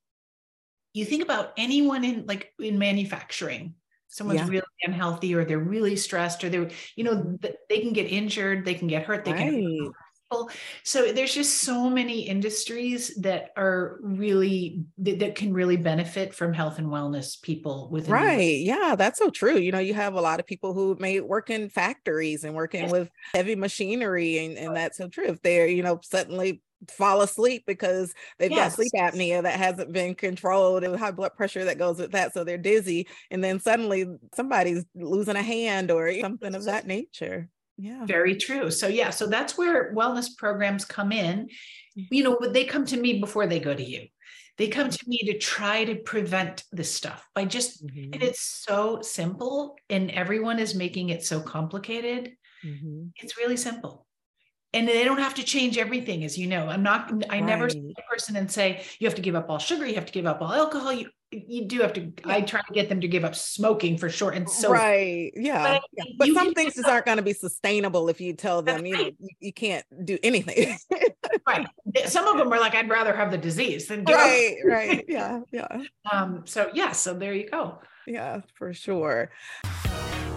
you 0.94 1.06
think 1.06 1.24
about 1.24 1.54
anyone 1.58 2.04
in 2.04 2.26
like 2.28 2.54
in 2.60 2.78
manufacturing 2.78 3.76
someone's 4.08 4.42
yeah. 4.42 4.48
really 4.48 4.68
unhealthy 4.84 5.34
or 5.34 5.46
they're 5.46 5.58
really 5.58 5.96
stressed 5.96 6.44
or 6.44 6.50
they're 6.50 6.70
you 6.96 7.04
know 7.04 7.38
they 7.70 7.80
can 7.80 7.94
get 7.94 8.12
injured 8.12 8.66
they 8.66 8.74
can 8.74 8.88
get 8.88 9.04
hurt 9.04 9.26
they 9.26 9.32
right. 9.32 9.52
can 9.52 9.92
so 10.84 11.12
there's 11.12 11.34
just 11.34 11.60
so 11.60 11.90
many 11.90 12.22
industries 12.22 13.16
that 13.16 13.52
are 13.58 14.00
really 14.02 14.84
that, 14.98 15.20
that 15.20 15.36
can 15.36 15.54
really 15.54 15.78
benefit 15.78 16.34
from 16.34 16.54
health 16.54 16.78
and 16.80 16.88
wellness 16.88 17.42
people 17.42 17.90
with 17.92 18.10
right 18.10 18.60
yeah 18.60 18.96
that's 18.98 19.20
so 19.20 19.30
true 19.30 19.58
you 19.58 19.72
know 19.72 19.80
you 19.80 19.94
have 19.94 20.14
a 20.14 20.22
lot 20.22 20.40
of 20.40 20.46
people 20.46 20.74
who 20.74 20.96
may 21.00 21.20
work 21.20 21.50
in 21.50 21.70
factories 21.70 22.44
and 22.44 22.56
working 22.56 22.84
yes. 22.84 22.92
with 22.92 23.10
heavy 23.34 23.56
machinery 23.56 24.46
and, 24.46 24.58
and 24.58 24.76
that's 24.76 24.98
so 24.98 25.08
true 25.08 25.26
if 25.26 25.42
they're 25.42 25.68
you 25.68 25.84
know 25.84 26.00
suddenly 26.04 26.62
fall 26.90 27.22
asleep 27.22 27.64
because 27.68 28.14
they've 28.40 28.52
yes. 28.52 28.76
got 28.76 28.76
sleep 28.76 28.92
apnea 28.96 29.44
that 29.44 29.60
hasn't 29.60 29.92
been 29.92 30.16
controlled 30.16 30.84
and 30.84 30.96
high 30.96 31.12
blood 31.12 31.36
pressure 31.36 31.66
that 31.66 31.78
goes 31.78 32.00
with 32.00 32.12
that 32.12 32.34
so 32.34 32.44
they're 32.44 32.58
dizzy 32.58 33.08
and 33.30 33.44
then 33.44 33.60
suddenly 33.60 34.06
somebody's 34.34 34.84
losing 34.96 35.36
a 35.36 35.44
hand 35.44 35.92
or 35.92 36.12
something 36.20 36.56
of 36.56 36.66
that 36.66 36.88
nature 36.88 37.48
yeah. 37.78 38.06
Very 38.06 38.36
true. 38.36 38.72
So 38.72 38.88
yeah 38.88 39.10
so 39.10 39.28
that's 39.28 39.58
where 39.58 39.94
wellness 39.94 40.36
programs 40.38 40.86
come 40.86 41.12
in. 41.12 41.50
Mm-hmm. 41.98 42.14
you 42.14 42.24
know 42.24 42.40
they 42.54 42.64
come 42.64 42.86
to 42.86 42.98
me 42.98 43.20
before 43.20 43.48
they 43.48 43.60
go 43.60 43.74
to 43.74 43.84
you. 43.84 44.08
They 44.58 44.68
come 44.68 44.90
to 44.90 45.04
me 45.08 45.18
to 45.26 45.38
try 45.38 45.86
to 45.86 45.96
prevent 45.96 46.64
this 46.72 46.94
stuff 46.94 47.28
by 47.34 47.46
just 47.46 47.86
mm-hmm. 47.86 48.14
and 48.14 48.22
it's 48.22 48.42
so 48.42 49.02
simple 49.02 49.76
and 49.90 50.12
everyone 50.12 50.60
is 50.60 50.76
making 50.76 51.10
it 51.10 51.24
so 51.24 51.42
complicated. 51.42 52.34
Mm-hmm. 52.64 53.08
it's 53.16 53.38
really 53.38 53.58
simple 53.58 54.06
and 54.74 54.88
they 54.88 55.04
don't 55.04 55.20
have 55.20 55.34
to 55.36 55.44
change 55.44 55.78
everything 55.78 56.24
as 56.24 56.38
you 56.38 56.48
know. 56.48 56.68
I'm 56.68 56.84
not 56.84 57.12
i 57.30 57.36
right. 57.36 57.44
never 57.44 57.70
see 57.70 57.94
a 57.98 58.14
person 58.14 58.36
and 58.36 58.52
say 58.52 58.84
you 59.00 59.08
have 59.08 59.16
to 59.16 59.22
give 59.22 59.36
up 59.36 59.50
all 59.50 59.60
sugar 59.60 59.86
you 59.86 59.96
have 59.96 60.06
to 60.06 60.12
give 60.12 60.26
up 60.26 60.42
all 60.42 60.54
alcohol 60.54 60.94
you 60.94 61.10
you 61.32 61.66
do 61.66 61.80
have 61.80 61.94
to 61.94 62.02
yeah. 62.02 62.12
i 62.26 62.42
try 62.42 62.60
to 62.62 62.74
get 62.74 62.90
them 62.90 63.00
to 63.00 63.08
give 63.08 63.24
up 63.24 63.36
smoking 63.36 63.98
for 63.98 64.10
sure 64.10 64.32
and 64.32 64.50
so 64.50 64.70
right 64.70 65.32
yeah 65.36 65.80
but, 65.80 65.84
yeah. 65.94 66.04
but 66.18 66.28
some 66.34 66.54
things 66.54 66.76
just 66.76 66.88
aren't 66.88 67.06
going 67.06 67.18
to 67.18 67.24
be 67.24 67.34
sustainable 67.34 68.10
if 68.10 68.20
you 68.20 68.34
tell 68.34 68.62
them 68.62 68.86
you, 68.86 68.98
know, 68.98 69.04
you, 69.18 69.30
you 69.40 69.54
can't 69.54 69.86
do 70.06 70.18
anything. 70.24 70.78
Right. 71.48 71.68
Some 72.06 72.28
of 72.28 72.38
them 72.38 72.52
are 72.52 72.60
like 72.60 72.76
i'd 72.76 72.90
rather 72.90 73.16
have 73.16 73.32
the 73.32 73.38
disease 73.38 73.88
than 73.88 74.04
right 74.06 74.56
right 74.66 75.06
yeah 75.08 75.40
yeah. 75.52 75.84
Um 76.12 76.44
so 76.46 76.70
yeah 76.74 76.92
so 76.92 77.14
there 77.14 77.34
you 77.34 77.50
go. 77.50 77.80
Yeah 78.06 78.42
for 78.56 78.74
sure. 78.74 79.32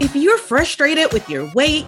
If 0.00 0.14
you're 0.17 0.38
frustrated 0.38 1.12
with 1.12 1.29
your 1.29 1.50
weight 1.55 1.87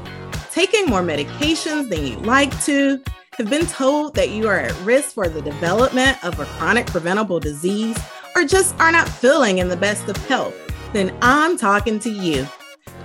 taking 0.56 0.86
more 0.86 1.02
medications 1.02 1.90
than 1.90 2.06
you'd 2.06 2.24
like 2.24 2.50
to 2.64 2.98
have 3.36 3.50
been 3.50 3.66
told 3.66 4.14
that 4.14 4.30
you 4.30 4.48
are 4.48 4.56
at 4.56 4.80
risk 4.86 5.12
for 5.12 5.28
the 5.28 5.42
development 5.42 6.16
of 6.24 6.40
a 6.40 6.46
chronic 6.46 6.86
preventable 6.86 7.38
disease 7.38 7.98
or 8.34 8.42
just 8.42 8.74
are 8.80 8.90
not 8.90 9.06
feeling 9.06 9.58
in 9.58 9.68
the 9.68 9.76
best 9.76 10.08
of 10.08 10.16
health, 10.28 10.54
then 10.94 11.14
I'm 11.20 11.58
talking 11.58 11.98
to 11.98 12.10
you. 12.10 12.44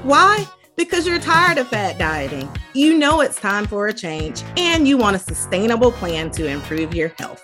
Why? 0.03 0.47
Because 0.77 1.05
you're 1.05 1.19
tired 1.19 1.57
of 1.57 1.67
fat 1.67 1.97
dieting. 1.97 2.47
You 2.73 2.97
know 2.97 3.19
it's 3.19 3.37
time 3.37 3.67
for 3.67 3.87
a 3.87 3.93
change 3.93 4.43
and 4.55 4.87
you 4.87 4.95
want 4.95 5.17
a 5.17 5.19
sustainable 5.19 5.91
plan 5.91 6.31
to 6.31 6.47
improve 6.47 6.95
your 6.95 7.09
health. 7.19 7.43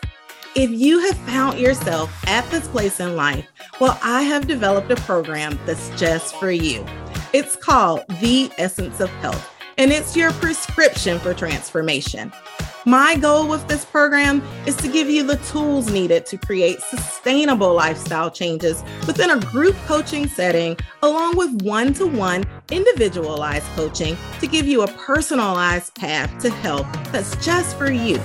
If 0.56 0.70
you 0.70 1.00
have 1.00 1.18
found 1.18 1.60
yourself 1.60 2.26
at 2.30 2.50
this 2.50 2.66
place 2.70 3.02
in 3.02 3.18
life, 3.18 3.46
well, 3.82 4.00
I 4.02 4.22
have 4.22 4.48
developed 4.48 4.90
a 4.90 4.96
program 4.96 5.60
that's 5.66 5.90
just 6.00 6.34
for 6.38 6.50
you. 6.50 6.86
It's 7.34 7.58
called 7.58 8.06
The 8.22 8.50
Essence 8.58 9.02
of 9.02 9.10
Health, 9.16 9.57
and 9.78 9.92
it's 9.92 10.16
your 10.16 10.32
prescription 10.34 11.20
for 11.20 11.34
transformation. 11.34 12.32
My 12.86 13.18
goal 13.18 13.50
with 13.50 13.68
this 13.68 13.84
program 13.84 14.42
is 14.66 14.78
to 14.78 14.88
give 14.88 15.10
you 15.10 15.24
the 15.24 15.36
tools 15.52 15.92
needed 15.92 16.26
to 16.28 16.38
create 16.38 16.80
sustainable 16.80 17.74
lifestyle 17.74 18.32
changes 18.32 18.82
within 19.06 19.32
a 19.32 19.42
group 19.42 19.76
coaching 19.88 20.28
setting, 20.28 20.78
along 21.04 21.36
with 21.36 21.62
one 21.64 21.94
to 21.96 22.08
one 22.08 22.46
individualized 22.72 23.66
coaching 23.76 24.16
to 24.40 24.48
give 24.48 24.66
you 24.66 24.84
a 24.84 24.92
personalized 24.94 25.94
path 25.96 26.42
to 26.42 26.50
health 26.50 26.88
that's 27.12 27.36
just 27.46 27.78
for 27.78 27.92
you. 27.92 28.22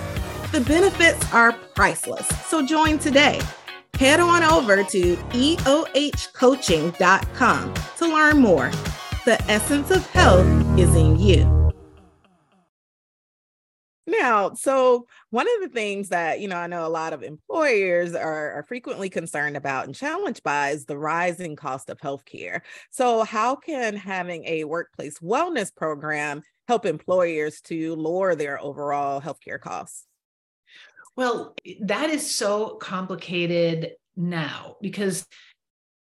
The 0.52 0.60
benefits 0.60 1.32
are 1.32 1.50
priceless, 1.74 2.28
so 2.46 2.64
join 2.64 3.00
today. 3.00 3.40
Head 3.94 4.20
on 4.20 4.44
over 4.44 4.84
to 4.84 5.16
eohcoaching.com 5.16 7.74
to 7.98 8.06
learn 8.06 8.38
more. 8.38 8.70
The 9.24 9.40
essence 9.42 9.92
of 9.92 10.04
health 10.10 10.44
is 10.76 10.92
in 10.96 11.16
you. 11.16 11.70
Now, 14.04 14.52
so 14.54 15.06
one 15.30 15.46
of 15.46 15.62
the 15.62 15.72
things 15.72 16.08
that, 16.08 16.40
you 16.40 16.48
know, 16.48 16.56
I 16.56 16.66
know 16.66 16.84
a 16.84 16.88
lot 16.88 17.12
of 17.12 17.22
employers 17.22 18.16
are, 18.16 18.50
are 18.54 18.64
frequently 18.64 19.08
concerned 19.08 19.56
about 19.56 19.86
and 19.86 19.94
challenged 19.94 20.42
by 20.42 20.70
is 20.70 20.86
the 20.86 20.98
rising 20.98 21.54
cost 21.54 21.88
of 21.88 21.98
healthcare. 21.98 22.62
So, 22.90 23.22
how 23.22 23.54
can 23.54 23.94
having 23.94 24.44
a 24.44 24.64
workplace 24.64 25.20
wellness 25.20 25.72
program 25.72 26.42
help 26.66 26.84
employers 26.84 27.60
to 27.66 27.94
lower 27.94 28.34
their 28.34 28.60
overall 28.60 29.20
healthcare 29.20 29.60
costs? 29.60 30.04
Well, 31.14 31.54
that 31.82 32.10
is 32.10 32.34
so 32.34 32.70
complicated 32.74 33.92
now 34.16 34.78
because 34.82 35.26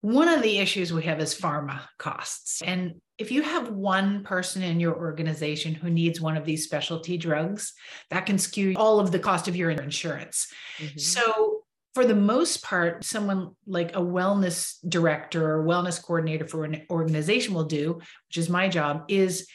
one 0.04 0.28
of 0.28 0.42
the 0.42 0.58
issues 0.58 0.92
we 0.92 1.04
have 1.04 1.22
is 1.22 1.34
pharma 1.34 1.80
costs. 1.98 2.62
And 2.62 2.96
if 3.18 3.32
you 3.32 3.42
have 3.42 3.70
one 3.70 4.26
person 4.26 4.62
in 4.62 4.82
your 4.82 4.98
organization 4.98 5.74
who 5.74 5.90
needs 5.90 6.20
one 6.20 6.36
of 6.36 6.44
these 6.44 6.66
specialty 6.66 7.18
drugs, 7.18 7.72
that 8.10 8.26
can 8.26 8.38
skew 8.38 8.74
all 8.76 9.00
of 9.00 9.14
the 9.14 9.20
cost 9.20 9.48
of 9.48 9.56
your 9.56 9.70
insurance. 9.72 10.52
Mm-hmm. 10.78 10.98
So, 11.00 11.62
for 11.94 12.04
the 12.06 12.16
most 12.16 12.62
part, 12.62 13.06
someone 13.06 13.52
like 13.66 13.96
a 13.96 14.02
wellness 14.02 14.76
director 14.86 15.50
or 15.50 15.64
wellness 15.64 16.04
coordinator 16.04 16.50
for 16.50 16.66
an 16.66 16.82
organization 16.90 17.54
will 17.54 17.64
do, 17.64 17.94
which 18.28 18.38
is 18.38 18.50
my 18.50 18.68
job, 18.68 19.06
is 19.08 19.48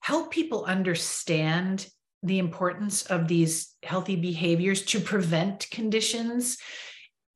help 0.00 0.32
people 0.32 0.64
understand 0.64 1.86
the 2.24 2.40
importance 2.40 3.02
of 3.02 3.28
these 3.28 3.76
healthy 3.84 4.16
behaviors 4.16 4.82
to 4.86 4.98
prevent 4.98 5.70
conditions. 5.70 6.58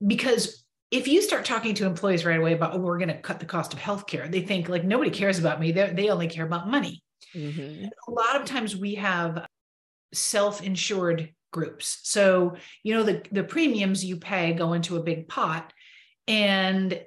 Because 0.04 0.61
if 0.92 1.08
you 1.08 1.22
start 1.22 1.46
talking 1.46 1.74
to 1.74 1.86
employees 1.86 2.24
right 2.24 2.38
away 2.38 2.52
about, 2.52 2.74
oh, 2.74 2.78
we're 2.78 2.98
going 2.98 3.08
to 3.08 3.18
cut 3.18 3.40
the 3.40 3.46
cost 3.46 3.72
of 3.72 3.80
healthcare, 3.80 4.30
they 4.30 4.42
think 4.42 4.68
like 4.68 4.84
nobody 4.84 5.10
cares 5.10 5.38
about 5.38 5.58
me. 5.58 5.72
They're, 5.72 5.92
they 5.92 6.10
only 6.10 6.28
care 6.28 6.44
about 6.44 6.68
money. 6.68 7.02
Mm-hmm. 7.34 7.86
A 7.86 8.10
lot 8.10 8.36
of 8.36 8.44
times 8.44 8.76
we 8.76 8.96
have 8.96 9.46
self-insured 10.12 11.32
groups. 11.50 12.00
So, 12.02 12.56
you 12.82 12.94
know, 12.94 13.04
the, 13.04 13.22
the 13.32 13.42
premiums 13.42 14.04
you 14.04 14.18
pay 14.18 14.52
go 14.52 14.74
into 14.74 14.96
a 14.96 15.02
big 15.02 15.28
pot. 15.28 15.72
And 16.28 17.00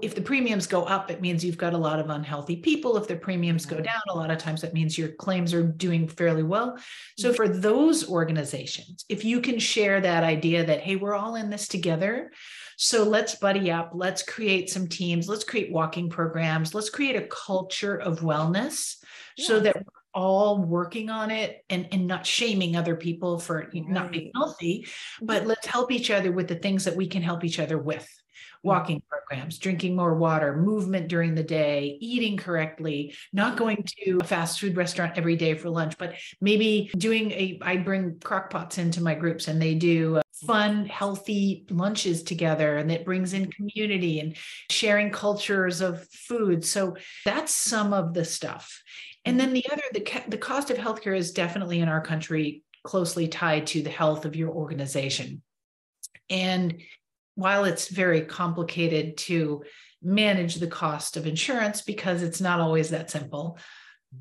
if 0.00 0.14
the 0.14 0.20
premiums 0.20 0.66
go 0.66 0.84
up, 0.84 1.10
it 1.10 1.20
means 1.20 1.44
you've 1.44 1.58
got 1.58 1.72
a 1.72 1.78
lot 1.78 1.98
of 1.98 2.10
unhealthy 2.10 2.56
people. 2.56 2.96
If 2.96 3.08
the 3.08 3.16
premiums 3.16 3.66
go 3.66 3.76
mm-hmm. 3.76 3.84
down, 3.84 4.00
a 4.10 4.16
lot 4.16 4.30
of 4.30 4.38
times 4.38 4.60
that 4.62 4.74
means 4.74 4.96
your 4.96 5.10
claims 5.10 5.52
are 5.54 5.62
doing 5.62 6.08
fairly 6.08 6.42
well. 6.42 6.78
So, 7.18 7.28
mm-hmm. 7.28 7.36
for 7.36 7.48
those 7.48 8.08
organizations, 8.08 9.04
if 9.08 9.24
you 9.24 9.40
can 9.40 9.58
share 9.58 10.00
that 10.00 10.24
idea 10.24 10.64
that, 10.64 10.80
hey, 10.80 10.96
we're 10.96 11.14
all 11.14 11.36
in 11.36 11.50
this 11.50 11.68
together, 11.68 12.30
so 12.76 13.04
let's 13.04 13.34
buddy 13.36 13.70
up. 13.70 13.92
Let's 13.94 14.22
create 14.22 14.70
some 14.70 14.88
teams. 14.88 15.28
Let's 15.28 15.44
create 15.44 15.72
walking 15.72 16.10
programs. 16.10 16.74
Let's 16.74 16.90
create 16.90 17.16
a 17.16 17.26
culture 17.26 17.96
of 17.96 18.20
wellness 18.20 18.96
yeah. 19.36 19.46
so 19.46 19.60
that 19.60 19.76
we're 19.76 19.82
all 20.14 20.58
working 20.58 21.08
on 21.08 21.30
it 21.30 21.64
and, 21.70 21.88
and 21.92 22.06
not 22.06 22.26
shaming 22.26 22.76
other 22.76 22.96
people 22.96 23.38
for 23.38 23.70
not 23.72 24.12
being 24.12 24.30
healthy, 24.34 24.86
but 25.22 25.46
let's 25.46 25.66
help 25.66 25.90
each 25.90 26.10
other 26.10 26.32
with 26.32 26.48
the 26.48 26.54
things 26.54 26.84
that 26.84 26.96
we 26.96 27.06
can 27.06 27.22
help 27.22 27.44
each 27.44 27.58
other 27.58 27.78
with 27.78 28.06
Mm-hmm. 28.62 28.68
walking 28.68 29.02
programs, 29.08 29.58
drinking 29.58 29.96
more 29.96 30.14
water, 30.14 30.56
movement 30.56 31.08
during 31.08 31.34
the 31.34 31.42
day, 31.42 31.98
eating 32.00 32.36
correctly, 32.36 33.12
not 33.32 33.56
going 33.56 33.84
to 34.04 34.18
a 34.20 34.24
fast 34.24 34.60
food 34.60 34.76
restaurant 34.76 35.14
every 35.16 35.34
day 35.34 35.54
for 35.54 35.68
lunch, 35.68 35.98
but 35.98 36.14
maybe 36.40 36.88
doing 36.96 37.32
a, 37.32 37.58
I 37.60 37.78
bring 37.78 38.20
crock 38.20 38.50
pots 38.50 38.78
into 38.78 39.02
my 39.02 39.16
groups 39.16 39.48
and 39.48 39.60
they 39.60 39.74
do 39.74 40.18
uh, 40.18 40.22
fun, 40.46 40.86
healthy 40.86 41.66
lunches 41.70 42.22
together 42.22 42.76
and 42.76 42.92
it 42.92 43.04
brings 43.04 43.32
in 43.32 43.42
mm-hmm. 43.42 43.50
community 43.50 44.20
and 44.20 44.36
sharing 44.70 45.10
cultures 45.10 45.80
of 45.80 46.06
food. 46.10 46.64
So 46.64 46.96
that's 47.24 47.52
some 47.52 47.92
of 47.92 48.14
the 48.14 48.24
stuff. 48.24 48.80
And 49.24 49.40
then 49.40 49.48
mm-hmm. 49.48 49.54
the 49.54 49.66
other, 49.72 49.82
the, 49.92 50.22
the 50.28 50.38
cost 50.38 50.70
of 50.70 50.76
healthcare 50.76 51.16
is 51.16 51.32
definitely 51.32 51.80
in 51.80 51.88
our 51.88 52.00
country 52.00 52.62
closely 52.84 53.26
tied 53.26 53.66
to 53.68 53.82
the 53.82 53.90
health 53.90 54.24
of 54.24 54.36
your 54.36 54.50
organization. 54.50 55.42
And 56.30 56.80
while 57.34 57.64
it's 57.64 57.88
very 57.88 58.22
complicated 58.22 59.16
to 59.16 59.62
manage 60.02 60.56
the 60.56 60.66
cost 60.66 61.16
of 61.16 61.26
insurance 61.26 61.82
because 61.82 62.22
it's 62.22 62.40
not 62.40 62.60
always 62.60 62.90
that 62.90 63.10
simple, 63.10 63.58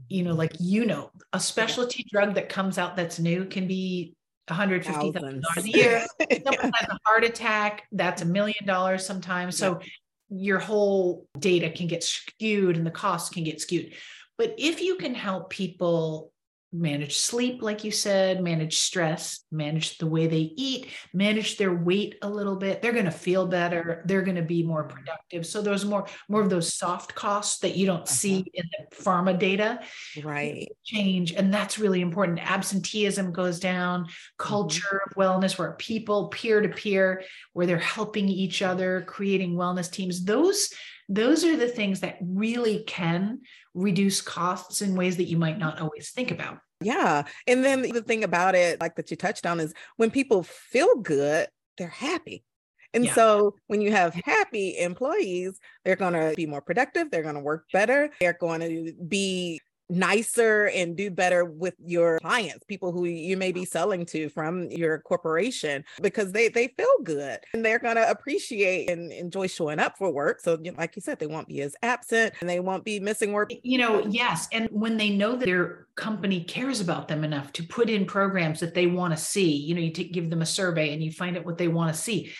you 0.07 0.23
know, 0.23 0.31
mm-hmm. 0.31 0.39
like 0.39 0.53
you 0.59 0.85
know, 0.85 1.11
a 1.33 1.39
specialty 1.39 2.05
drug 2.11 2.35
that 2.35 2.49
comes 2.49 2.77
out 2.77 2.95
that's 2.95 3.19
new 3.19 3.45
can 3.45 3.67
be 3.67 4.13
$150,000 4.49 5.41
a 5.57 5.69
year. 5.69 6.05
Someone 6.31 6.71
has 6.75 6.89
a 6.89 6.97
heart 7.05 7.23
attack, 7.23 7.83
that's 7.91 8.21
a 8.21 8.25
million 8.25 8.65
dollars 8.65 9.05
sometimes. 9.05 9.57
So 9.57 9.79
yeah. 9.81 9.87
your 10.29 10.59
whole 10.59 11.27
data 11.37 11.69
can 11.69 11.87
get 11.87 12.03
skewed 12.03 12.77
and 12.77 12.85
the 12.85 12.91
costs 12.91 13.29
can 13.29 13.43
get 13.43 13.61
skewed. 13.61 13.93
But 14.37 14.55
if 14.57 14.81
you 14.81 14.95
can 14.95 15.13
help 15.13 15.49
people 15.49 16.31
manage 16.73 17.17
sleep, 17.17 17.61
like 17.61 17.83
you 17.83 17.91
said, 17.91 18.41
manage 18.41 18.79
stress, 18.79 19.43
manage 19.51 19.97
the 19.97 20.07
way 20.07 20.27
they 20.27 20.53
eat, 20.55 20.87
manage 21.13 21.57
their 21.57 21.73
weight 21.73 22.15
a 22.21 22.29
little 22.29 22.55
bit. 22.55 22.81
They're 22.81 22.93
going 22.93 23.05
to 23.05 23.11
feel 23.11 23.45
better. 23.45 24.03
They're 24.05 24.21
going 24.21 24.37
to 24.37 24.41
be 24.41 24.63
more 24.63 24.83
mm-hmm. 24.83 24.95
productive. 24.95 25.45
So 25.45 25.61
there's 25.61 25.85
more 25.85 26.07
more 26.29 26.41
of 26.41 26.49
those 26.49 26.73
soft 26.73 27.13
costs 27.13 27.59
that 27.59 27.75
you 27.75 27.85
don't 27.85 28.03
uh-huh. 28.03 28.05
see 28.05 28.45
in 28.53 28.63
the 28.71 28.95
pharma 28.95 29.37
data. 29.37 29.81
Right. 30.23 30.69
Change. 30.85 31.33
And 31.33 31.53
that's 31.53 31.79
really 31.79 32.01
important. 32.01 32.39
Absenteeism 32.39 33.33
goes 33.33 33.59
down, 33.59 34.03
mm-hmm. 34.03 34.11
culture 34.37 35.01
of 35.05 35.15
wellness 35.15 35.57
where 35.57 35.73
people 35.73 36.29
peer 36.29 36.61
to 36.61 36.69
peer, 36.69 37.23
where 37.53 37.65
they're 37.65 37.77
helping 37.77 38.29
each 38.29 38.61
other, 38.61 39.03
creating 39.07 39.55
wellness 39.55 39.91
teams. 39.91 40.23
Those 40.23 40.69
those 41.11 41.43
are 41.43 41.57
the 41.57 41.67
things 41.67 41.99
that 41.99 42.17
really 42.21 42.83
can 42.87 43.41
reduce 43.73 44.21
costs 44.21 44.81
in 44.81 44.95
ways 44.95 45.17
that 45.17 45.25
you 45.25 45.37
might 45.37 45.59
not 45.59 45.81
always 45.81 46.09
think 46.11 46.31
about. 46.31 46.59
Yeah. 46.79 47.23
And 47.47 47.65
then 47.65 47.81
the 47.81 48.01
thing 48.01 48.23
about 48.23 48.55
it, 48.55 48.79
like 48.79 48.95
that 48.95 49.11
you 49.11 49.17
touched 49.17 49.45
on, 49.45 49.59
is 49.59 49.73
when 49.97 50.09
people 50.09 50.41
feel 50.43 50.95
good, 50.95 51.49
they're 51.77 51.89
happy. 51.89 52.45
And 52.93 53.05
yeah. 53.05 53.13
so 53.13 53.55
when 53.67 53.81
you 53.81 53.91
have 53.91 54.13
happy 54.25 54.77
employees, 54.77 55.59
they're 55.83 55.97
going 55.97 56.13
to 56.13 56.33
be 56.35 56.45
more 56.45 56.61
productive, 56.61 57.11
they're 57.11 57.23
going 57.23 57.35
to 57.35 57.41
work 57.41 57.65
better, 57.73 58.09
they're 58.21 58.37
going 58.39 58.61
to 58.61 58.93
be 59.07 59.59
nicer 59.91 60.65
and 60.73 60.95
do 60.95 61.11
better 61.11 61.45
with 61.45 61.75
your 61.85 62.19
clients 62.19 62.65
people 62.65 62.91
who 62.91 63.05
you 63.05 63.37
may 63.37 63.51
be 63.51 63.65
selling 63.65 64.05
to 64.05 64.29
from 64.29 64.69
your 64.71 64.99
corporation 64.99 65.83
because 66.01 66.31
they 66.31 66.47
they 66.47 66.67
feel 66.69 66.87
good 67.03 67.39
and 67.53 67.63
they're 67.63 67.79
going 67.79 67.95
to 67.95 68.09
appreciate 68.09 68.89
and 68.89 69.11
enjoy 69.11 69.47
showing 69.47 69.79
up 69.79 69.97
for 69.97 70.11
work. 70.11 70.39
So 70.39 70.57
you 70.61 70.71
know, 70.71 70.77
like 70.77 70.95
you 70.95 71.01
said 71.01 71.19
they 71.19 71.27
won't 71.27 71.47
be 71.47 71.61
as 71.61 71.75
absent 71.83 72.33
and 72.39 72.49
they 72.49 72.59
won't 72.59 72.83
be 72.83 72.99
missing 72.99 73.31
work. 73.33 73.51
You 73.63 73.77
know 73.77 74.05
yes 74.07 74.47
and 74.51 74.67
when 74.71 74.97
they 74.97 75.09
know 75.09 75.35
that 75.35 75.51
their 75.51 75.87
company 75.95 76.43
cares 76.45 76.79
about 76.79 77.09
them 77.09 77.25
enough 77.25 77.51
to 77.51 77.63
put 77.63 77.89
in 77.89 78.05
programs 78.05 78.61
that 78.61 78.73
they 78.73 78.87
want 78.87 79.13
to 79.13 79.21
see 79.21 79.53
you 79.53 79.75
know 79.75 79.81
you 79.81 79.91
give 79.91 80.29
them 80.29 80.41
a 80.41 80.45
survey 80.45 80.93
and 80.93 81.03
you 81.03 81.11
find 81.11 81.37
out 81.37 81.45
what 81.45 81.57
they 81.57 81.67
want 81.67 81.93
to 81.93 82.01
see 82.01 82.31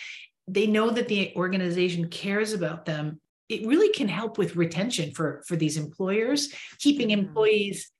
they 0.48 0.66
know 0.68 0.90
that 0.90 1.10
the 1.10 1.34
organization 1.36 2.08
cares 2.08 2.54
about 2.54 2.86
them 2.86 3.20
it 3.52 3.68
really 3.68 3.90
can 3.90 4.08
help 4.08 4.38
with 4.38 4.56
retention 4.56 5.12
for 5.12 5.44
for 5.46 5.56
these 5.56 5.78
employers 5.78 6.54
keeping 6.80 7.10
mm-hmm. 7.10 7.28
employees 7.28 7.92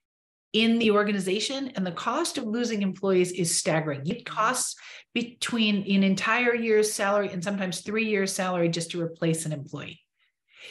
in 0.54 0.80
the 0.80 0.92
organization 0.92 1.72
and 1.76 1.86
the 1.86 1.92
cost 1.92 2.38
of 2.38 2.46
losing 2.46 2.82
employees 2.82 3.32
is 3.32 3.56
staggering 3.56 4.02
it 4.08 4.26
mm-hmm. 4.26 4.36
costs 4.36 4.76
between 5.14 5.84
an 5.94 6.04
entire 6.04 6.56
year's 6.56 6.92
salary 6.92 7.30
and 7.30 7.44
sometimes 7.44 7.82
three 7.82 8.06
years 8.06 8.34
salary 8.34 8.70
just 8.70 8.92
to 8.92 9.02
replace 9.02 9.46
an 9.46 9.52
employee 9.52 10.02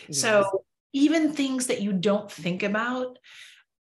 yes. 0.09 0.19
so 0.19 0.65
even 0.93 1.33
things 1.33 1.69
that 1.69 1.83
you 1.83 1.93
don't 1.93 2.31
think 2.31 2.63
about 2.63 3.19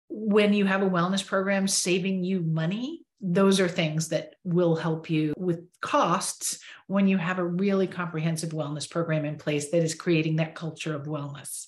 when 0.09 0.53
you 0.53 0.65
have 0.65 0.83
a 0.83 0.89
wellness 0.89 1.27
program 1.27 1.67
saving 1.67 2.23
you 2.23 2.41
money 2.41 3.06
those 3.21 3.61
are 3.61 3.69
things 3.69 4.09
that 4.09 4.35
will 4.45 4.77
help 4.77 5.09
you 5.09 5.33
with 5.39 5.65
costs 5.81 6.61
when 6.87 7.09
you 7.09 7.17
have 7.17 7.39
a 7.39 7.45
really 7.45 7.87
comprehensive 7.87 8.51
wellness 8.51 8.89
program 8.89 9.25
in 9.25 9.37
place 9.37 9.71
that 9.71 9.83
is 9.83 9.95
creating 9.95 10.37
that 10.37 10.55
culture 10.55 10.95
of 10.95 11.07
wellness. 11.07 11.67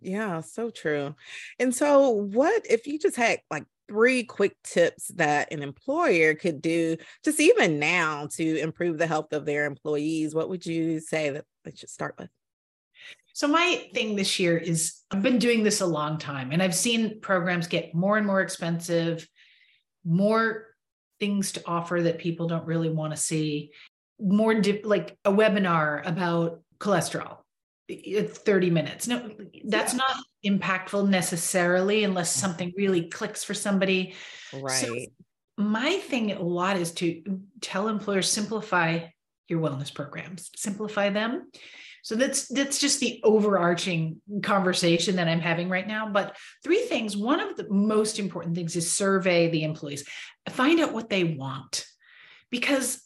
Yeah, 0.00 0.40
so 0.40 0.70
true. 0.70 1.14
And 1.58 1.74
so, 1.74 2.10
what 2.10 2.64
if 2.68 2.86
you 2.86 2.98
just 2.98 3.16
had 3.16 3.40
like 3.50 3.64
three 3.88 4.22
quick 4.22 4.56
tips 4.62 5.08
that 5.16 5.52
an 5.52 5.62
employer 5.62 6.34
could 6.34 6.62
do 6.62 6.96
just 7.24 7.40
even 7.40 7.78
now 7.78 8.28
to 8.32 8.58
improve 8.58 8.98
the 8.98 9.06
health 9.06 9.32
of 9.32 9.44
their 9.44 9.66
employees? 9.66 10.34
What 10.34 10.48
would 10.48 10.64
you 10.64 11.00
say 11.00 11.30
that 11.30 11.44
they 11.64 11.72
should 11.74 11.90
start 11.90 12.14
with? 12.18 12.30
So, 13.34 13.48
my 13.48 13.88
thing 13.92 14.16
this 14.16 14.38
year 14.38 14.56
is 14.56 15.02
I've 15.10 15.22
been 15.22 15.38
doing 15.38 15.62
this 15.62 15.80
a 15.80 15.86
long 15.86 16.18
time 16.18 16.52
and 16.52 16.62
I've 16.62 16.74
seen 16.74 17.20
programs 17.20 17.66
get 17.66 17.94
more 17.94 18.16
and 18.16 18.26
more 18.26 18.40
expensive, 18.40 19.28
more 20.04 20.66
things 21.20 21.52
to 21.52 21.62
offer 21.66 22.02
that 22.02 22.18
people 22.18 22.46
don't 22.48 22.66
really 22.66 22.90
want 22.90 23.12
to 23.12 23.16
see. 23.16 23.72
More 24.20 24.54
di- 24.54 24.82
like 24.82 25.16
a 25.24 25.32
webinar 25.32 26.06
about 26.06 26.60
cholesterol. 26.78 27.38
It's 27.88 28.38
30 28.38 28.70
minutes. 28.70 29.06
No 29.08 29.30
that's 29.64 29.94
yeah. 29.94 29.98
not 29.98 30.16
impactful 30.44 31.08
necessarily 31.08 32.04
unless 32.04 32.36
mm. 32.36 32.40
something 32.40 32.72
really 32.76 33.08
clicks 33.08 33.44
for 33.44 33.54
somebody. 33.54 34.14
Right. 34.52 34.72
so 34.72 34.96
my 35.58 35.96
thing 35.98 36.30
a 36.30 36.40
lot 36.40 36.76
is 36.76 36.92
to 36.92 37.40
tell 37.60 37.88
employers 37.88 38.30
simplify 38.30 39.00
your 39.48 39.60
wellness 39.60 39.92
programs 39.92 40.50
simplify 40.54 41.10
them 41.10 41.50
so 42.02 42.14
that's 42.14 42.48
that's 42.48 42.78
just 42.78 43.00
the 43.00 43.20
overarching 43.24 44.20
conversation 44.42 45.16
that 45.16 45.28
I'm 45.28 45.40
having 45.40 45.68
right 45.68 45.86
now. 45.86 46.08
But 46.08 46.36
three 46.62 46.82
things. 46.86 47.16
One 47.16 47.40
of 47.40 47.56
the 47.56 47.68
most 47.68 48.18
important 48.18 48.54
things 48.54 48.76
is 48.76 48.92
survey 48.92 49.48
the 49.48 49.64
employees, 49.64 50.04
find 50.48 50.80
out 50.80 50.92
what 50.92 51.10
they 51.10 51.24
want, 51.24 51.84
because 52.50 53.02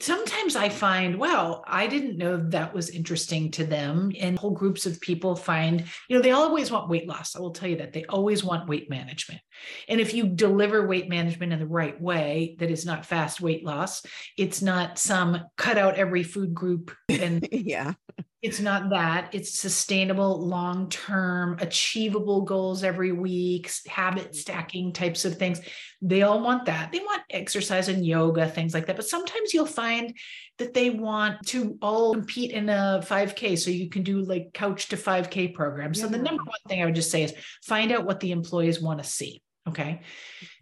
sometimes 0.00 0.56
I 0.56 0.70
find, 0.70 1.18
well, 1.18 1.62
I 1.66 1.86
didn't 1.86 2.16
know 2.16 2.38
that 2.38 2.72
was 2.72 2.88
interesting 2.88 3.50
to 3.52 3.64
them. 3.64 4.12
And 4.18 4.38
whole 4.38 4.50
groups 4.50 4.86
of 4.86 5.00
people 5.00 5.36
find, 5.36 5.84
you 6.08 6.16
know, 6.16 6.22
they 6.22 6.30
always 6.30 6.70
want 6.70 6.88
weight 6.88 7.06
loss. 7.06 7.36
I 7.36 7.40
will 7.40 7.52
tell 7.52 7.68
you 7.68 7.76
that 7.76 7.92
they 7.92 8.04
always 8.06 8.42
want 8.42 8.68
weight 8.68 8.88
management. 8.88 9.40
And 9.88 10.00
if 10.00 10.14
you 10.14 10.26
deliver 10.26 10.86
weight 10.86 11.08
management 11.08 11.52
in 11.52 11.58
the 11.58 11.66
right 11.66 12.00
way, 12.00 12.56
that 12.58 12.70
is 12.70 12.84
not 12.84 13.06
fast 13.06 13.40
weight 13.40 13.64
loss, 13.64 14.02
it's 14.36 14.62
not 14.62 14.98
some 14.98 15.40
cut 15.56 15.78
out 15.78 15.96
every 15.96 16.22
food 16.22 16.54
group 16.54 16.92
and 17.08 17.46
yeah. 17.52 17.94
it's 18.42 18.60
not 18.60 18.90
that. 18.90 19.30
It's 19.32 19.58
sustainable 19.58 20.46
long 20.46 20.88
term 20.88 21.56
achievable 21.60 22.42
goals 22.42 22.84
every 22.84 23.12
week 23.12 23.70
habit 23.86 24.24
mm-hmm. 24.24 24.34
stacking 24.34 24.92
types 24.92 25.24
of 25.24 25.36
things. 25.38 25.60
They 26.02 26.22
all 26.22 26.42
want 26.42 26.66
that. 26.66 26.92
They 26.92 26.98
want 26.98 27.22
exercise 27.30 27.88
and 27.88 28.04
yoga 28.04 28.48
things 28.48 28.74
like 28.74 28.86
that. 28.86 28.96
But 28.96 29.08
sometimes 29.08 29.54
you'll 29.54 29.66
find 29.66 30.14
that 30.58 30.74
they 30.74 30.90
want 30.90 31.46
to 31.46 31.78
all 31.82 32.12
compete 32.12 32.52
in 32.52 32.68
a 32.68 33.00
5k 33.02 33.58
so 33.58 33.70
you 33.70 33.88
can 33.88 34.02
do 34.02 34.20
like 34.20 34.52
couch 34.52 34.88
to 34.88 34.96
5k 34.96 35.54
programs. 35.54 35.98
Yeah. 35.98 36.04
so 36.04 36.10
the 36.10 36.18
number 36.18 36.42
one 36.44 36.58
thing 36.68 36.82
i 36.82 36.84
would 36.84 36.94
just 36.94 37.10
say 37.10 37.22
is 37.22 37.34
find 37.62 37.92
out 37.92 38.04
what 38.04 38.20
the 38.20 38.32
employees 38.32 38.80
want 38.80 39.02
to 39.02 39.08
see 39.08 39.42
okay 39.68 40.00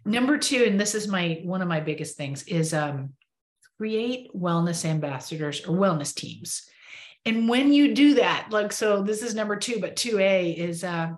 number 0.05 0.37
two 0.37 0.63
and 0.63 0.79
this 0.79 0.95
is 0.95 1.07
my 1.07 1.41
one 1.43 1.61
of 1.61 1.67
my 1.67 1.79
biggest 1.79 2.17
things 2.17 2.43
is 2.43 2.73
um 2.73 3.11
create 3.77 4.29
wellness 4.33 4.85
ambassadors 4.85 5.65
or 5.65 5.75
wellness 5.75 6.13
teams 6.13 6.69
and 7.25 7.47
when 7.47 7.71
you 7.71 7.95
do 7.95 8.15
that, 8.15 8.47
like, 8.51 8.73
so 8.73 9.01
this 9.01 9.23
is 9.23 9.33
number 9.33 9.55
two, 9.55 9.79
but 9.79 9.95
2A 9.95 10.57
is 10.57 10.83
uh, 10.83 11.11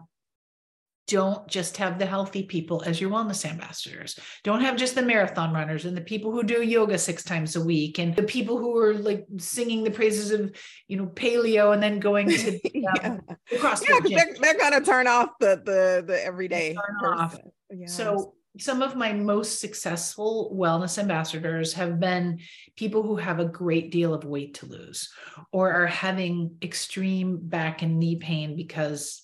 don't 1.07 1.47
just 1.47 1.77
have 1.77 1.99
the 1.99 2.05
healthy 2.05 2.43
people 2.43 2.83
as 2.85 2.99
your 3.01 3.09
wellness 3.09 3.45
ambassadors. 3.45 4.17
Don't 4.43 4.61
have 4.61 4.75
just 4.75 4.95
the 4.95 5.01
marathon 5.01 5.53
runners 5.53 5.85
and 5.85 5.97
the 5.97 6.01
people 6.01 6.31
who 6.31 6.43
do 6.43 6.63
yoga 6.63 6.97
six 6.97 7.23
times 7.23 7.55
a 7.55 7.63
week 7.63 7.99
and 7.99 8.15
the 8.15 8.23
people 8.23 8.57
who 8.57 8.77
are 8.77 8.93
like 8.93 9.25
singing 9.37 9.83
the 9.83 9.91
praises 9.91 10.31
of, 10.31 10.55
you 10.87 10.97
know, 10.97 11.07
paleo 11.07 11.73
and 11.73 11.81
then 11.81 11.99
going 11.99 12.29
to 12.29 12.53
um, 13.03 13.21
yeah. 13.51 13.75
yeah, 13.87 13.99
they're, 14.03 14.35
they're, 14.39 14.57
gonna 14.57 14.81
turn 14.81 15.05
off 15.05 15.29
the 15.39 15.61
the 15.63 16.03
the 16.05 16.23
everyday. 16.23 16.73
Turn 16.73 17.13
off. 17.19 17.37
Yes. 17.79 17.95
So 17.95 18.35
some 18.57 18.81
of 18.81 18.95
my 18.95 19.11
most 19.11 19.59
successful 19.59 20.55
wellness 20.55 20.97
ambassadors 20.97 21.73
have 21.73 21.99
been 21.99 22.39
people 22.75 23.03
who 23.03 23.17
have 23.17 23.39
a 23.39 23.45
great 23.45 23.91
deal 23.91 24.13
of 24.13 24.23
weight 24.23 24.55
to 24.55 24.65
lose 24.65 25.11
or 25.51 25.71
are 25.71 25.87
having 25.87 26.55
extreme 26.61 27.37
back 27.41 27.81
and 27.81 27.99
knee 27.99 28.15
pain 28.15 28.55
because 28.55 29.23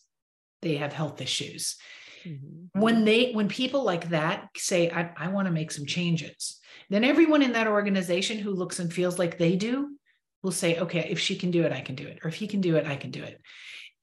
they 0.62 0.78
have 0.78 0.94
health 0.94 1.22
issues. 1.22 1.78
Mm-hmm. 2.26 2.80
When 2.80 3.06
they 3.06 3.32
when 3.32 3.48
people 3.48 3.84
like 3.84 4.10
that 4.10 4.50
say, 4.56 4.92
I, 4.92 5.12
I 5.18 5.28
want 5.30 5.48
to 5.48 5.54
make 5.54 5.72
some 5.72 5.86
changes, 5.86 6.60
then 6.90 7.04
everyone 7.04 7.42
in 7.42 7.54
that 7.54 7.68
organization 7.68 8.38
who 8.38 8.52
looks 8.52 8.80
and 8.80 8.92
feels 8.92 9.18
like 9.18 9.38
they 9.38 9.56
do 9.56 9.98
will 10.44 10.52
say, 10.52 10.78
okay, 10.80 11.08
if 11.10 11.20
she 11.20 11.36
can 11.36 11.52
do 11.52 11.64
it, 11.64 11.72
I 11.72 11.82
can 11.82 11.96
do 11.96 12.06
it. 12.06 12.20
Or 12.24 12.28
if 12.28 12.36
he 12.36 12.48
can 12.48 12.62
do 12.62 12.76
it, 12.76 12.86
I 12.86 12.96
can 12.96 13.12
do 13.12 13.24
it. 13.24 13.40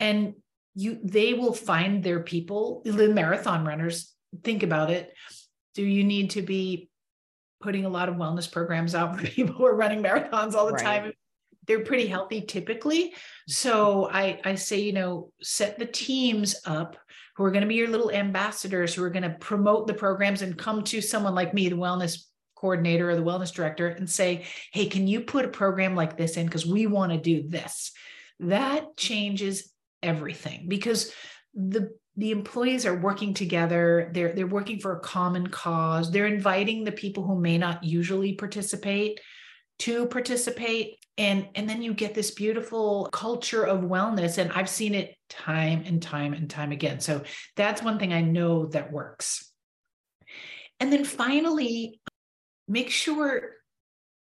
And 0.00 0.34
you 0.74 0.98
they 1.02 1.34
will 1.34 1.52
find 1.52 2.02
their 2.02 2.20
people, 2.20 2.82
the 2.84 3.08
marathon 3.08 3.64
runners 3.64 4.14
think 4.42 4.62
about 4.62 4.90
it. 4.90 5.14
Do 5.74 5.84
you 5.84 6.04
need 6.04 6.30
to 6.30 6.42
be 6.42 6.88
putting 7.60 7.84
a 7.84 7.88
lot 7.88 8.08
of 8.08 8.16
wellness 8.16 8.50
programs 8.50 8.94
out 8.94 9.16
for 9.18 9.26
people 9.26 9.54
who 9.54 9.66
are 9.66 9.74
running 9.74 10.02
marathons 10.02 10.54
all 10.54 10.66
the 10.66 10.72
right. 10.72 10.84
time? 10.84 11.12
They're 11.66 11.84
pretty 11.84 12.06
healthy 12.06 12.40
typically. 12.40 13.14
So 13.46 14.08
i 14.10 14.40
i 14.44 14.54
say 14.54 14.78
you 14.78 14.92
know 14.92 15.30
set 15.42 15.78
the 15.78 15.86
teams 15.86 16.56
up 16.64 16.96
who 17.36 17.44
are 17.44 17.50
going 17.50 17.62
to 17.62 17.68
be 17.68 17.74
your 17.74 17.88
little 17.88 18.10
ambassadors 18.10 18.94
who 18.94 19.04
are 19.04 19.10
going 19.10 19.22
to 19.22 19.36
promote 19.38 19.86
the 19.86 19.94
programs 19.94 20.42
and 20.42 20.58
come 20.58 20.82
to 20.84 21.00
someone 21.00 21.34
like 21.34 21.54
me 21.54 21.68
the 21.68 21.76
wellness 21.76 22.24
coordinator 22.56 23.10
or 23.10 23.14
the 23.14 23.22
wellness 23.22 23.52
director 23.52 23.88
and 23.88 24.08
say 24.10 24.44
hey 24.72 24.86
can 24.86 25.06
you 25.06 25.20
put 25.20 25.44
a 25.44 25.48
program 25.48 25.94
like 25.94 26.16
this 26.16 26.36
in? 26.36 26.46
Because 26.46 26.66
we 26.66 26.86
want 26.86 27.12
to 27.12 27.18
do 27.18 27.46
this. 27.46 27.92
That 28.40 28.96
changes 28.96 29.72
everything 30.02 30.66
because 30.68 31.12
the 31.54 31.90
the 32.18 32.32
employees 32.32 32.84
are 32.84 32.96
working 32.96 33.32
together. 33.32 34.10
They're 34.12 34.32
they're 34.32 34.46
working 34.48 34.80
for 34.80 34.96
a 34.96 35.00
common 35.00 35.46
cause. 35.46 36.10
They're 36.10 36.26
inviting 36.26 36.82
the 36.82 36.92
people 36.92 37.22
who 37.22 37.40
may 37.40 37.56
not 37.58 37.84
usually 37.84 38.32
participate 38.32 39.20
to 39.80 40.06
participate. 40.06 40.96
And 41.16 41.46
and 41.54 41.70
then 41.70 41.80
you 41.80 41.94
get 41.94 42.14
this 42.14 42.32
beautiful 42.32 43.08
culture 43.12 43.62
of 43.62 43.80
wellness 43.82 44.38
and 44.38 44.52
i've 44.52 44.68
seen 44.68 44.94
it 44.94 45.16
time 45.28 45.84
and 45.86 46.02
time 46.02 46.32
and 46.32 46.50
time 46.50 46.72
again. 46.72 46.98
So 46.98 47.22
that's 47.54 47.84
one 47.84 48.00
thing 48.00 48.12
i 48.12 48.20
know 48.20 48.66
that 48.66 48.92
works. 48.92 49.52
And 50.80 50.92
then 50.92 51.04
finally, 51.04 52.00
make 52.66 52.90
sure 52.90 53.52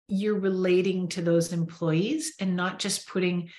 you're 0.08 0.38
relating 0.38 1.08
to 1.10 1.22
those 1.22 1.52
employees 1.52 2.34
and 2.40 2.56
not 2.56 2.80
just 2.80 3.08
putting 3.08 3.50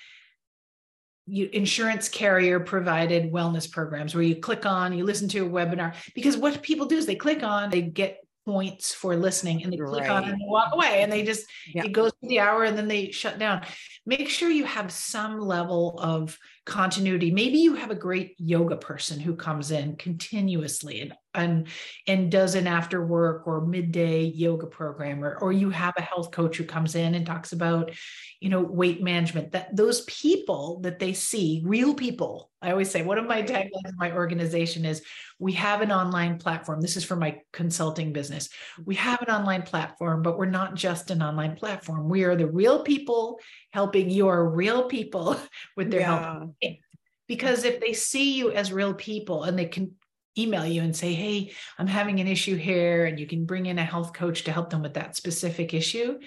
you, 1.26 1.50
insurance 1.54 2.08
carrier 2.10 2.60
provided 2.60 3.32
wellness 3.32 3.70
programs 3.70 4.14
where 4.14 4.24
you 4.24 4.36
click 4.36 4.66
on, 4.66 4.94
you 4.94 5.04
listen 5.04 5.28
to 5.30 5.46
a 5.46 5.50
webinar. 5.50 5.96
Because 6.14 6.38
what 6.38 6.62
people 6.62 6.86
do 6.86 6.98
is 6.98 7.06
they 7.06 7.16
click 7.16 7.44
on, 7.44 7.70
they 7.70 7.82
get 7.82 8.26
points 8.46 8.94
for 8.94 9.16
listening 9.16 9.64
and 9.64 9.74
they 9.74 9.78
click 9.78 10.02
right. 10.02 10.10
on 10.12 10.24
and 10.26 10.34
they 10.34 10.46
walk 10.46 10.72
away 10.74 11.02
and 11.02 11.12
they 11.12 11.24
just 11.24 11.48
yeah. 11.74 11.84
it 11.84 11.92
goes 11.92 12.12
to 12.12 12.28
the 12.28 12.40
hour 12.40 12.64
and 12.64 12.78
then 12.78 12.88
they 12.88 13.10
shut 13.10 13.40
down 13.40 13.66
make 14.06 14.30
sure 14.30 14.50
you 14.50 14.66
have 14.66 14.92
some 14.92 15.40
level 15.40 16.00
of 16.00 16.38
continuity 16.64 17.32
maybe 17.32 17.58
you 17.58 17.74
have 17.74 17.90
a 17.90 17.96
great 17.96 18.36
yoga 18.38 18.78
person 18.78 19.20
who 19.20 19.36
comes 19.36 19.72
in 19.72 19.96
continuously 19.96 21.02
and 21.02 21.16
and, 21.38 21.68
and 22.08 22.32
does 22.32 22.56
an 22.56 22.68
after 22.68 23.06
work 23.06 23.48
or 23.48 23.66
midday 23.66 24.24
yoga 24.24 24.68
program 24.68 25.24
or, 25.24 25.38
or 25.38 25.52
you 25.52 25.70
have 25.70 25.94
a 25.98 26.02
health 26.02 26.32
coach 26.32 26.58
who 26.58 26.64
comes 26.64 26.96
in 26.96 27.16
and 27.16 27.26
talks 27.26 27.52
about 27.52 27.92
you 28.40 28.50
know 28.50 28.62
weight 28.62 29.02
management 29.02 29.52
that 29.52 29.76
those 29.76 30.02
people 30.02 30.80
that 30.82 31.00
they 31.00 31.14
see 31.14 31.62
real 31.66 31.94
people 31.94 32.52
i 32.62 32.70
always 32.70 32.92
say 32.92 33.02
one 33.02 33.18
of 33.18 33.26
my 33.26 33.42
taglines 33.42 33.88
in 33.88 33.96
my 33.98 34.12
organization 34.12 34.86
is 34.86 35.02
we 35.40 35.54
have 35.54 35.82
an 35.82 35.92
online 35.92 36.38
platform. 36.38 36.82
This 36.82 36.96
is 36.96 37.04
for 37.04 37.16
my 37.16 37.40
consulting 37.52 38.14
business. 38.14 38.50
We 38.86 38.96
mm-hmm. 38.96 39.04
have 39.04 39.22
an 39.22 39.30
online 39.30 39.64
platform 39.64 40.22
but 40.22 40.38
we're 40.38 40.46
not 40.46 40.76
just 40.76 41.12
an 41.12 41.22
online 41.22 41.56
platform. 41.56 42.10
We 42.10 42.24
are 42.24 42.36
the 42.36 42.48
real 42.48 42.84
people 42.84 43.40
helping 43.72 44.10
your 44.10 44.50
real 44.50 44.88
people 44.88 45.38
with 45.78 45.92
their 45.92 46.02
yeah. 46.02 46.40
help 46.40 46.56
because 47.28 47.64
if 47.64 47.80
they 47.80 47.94
see 47.94 48.36
you 48.36 48.52
as 48.52 48.72
real 48.72 48.94
people 48.94 49.44
and 49.44 49.58
they 49.58 49.66
can 49.66 49.96
email 50.38 50.66
you 50.66 50.82
and 50.82 50.96
say, 50.96 51.14
Hey, 51.14 51.54
I'm 51.78 51.88
having 51.88 52.20
an 52.20 52.28
issue 52.28 52.56
here, 52.56 53.06
and 53.06 53.20
you 53.20 53.28
can 53.28 53.46
bring 53.46 53.66
in 53.66 53.80
a 53.80 53.86
health 53.86 54.14
coach 54.14 54.44
to 54.44 54.52
help 54.52 54.70
them 54.70 54.82
with 54.82 54.96
that 54.96 55.16
specific 55.16 55.74
issue, 55.74 56.20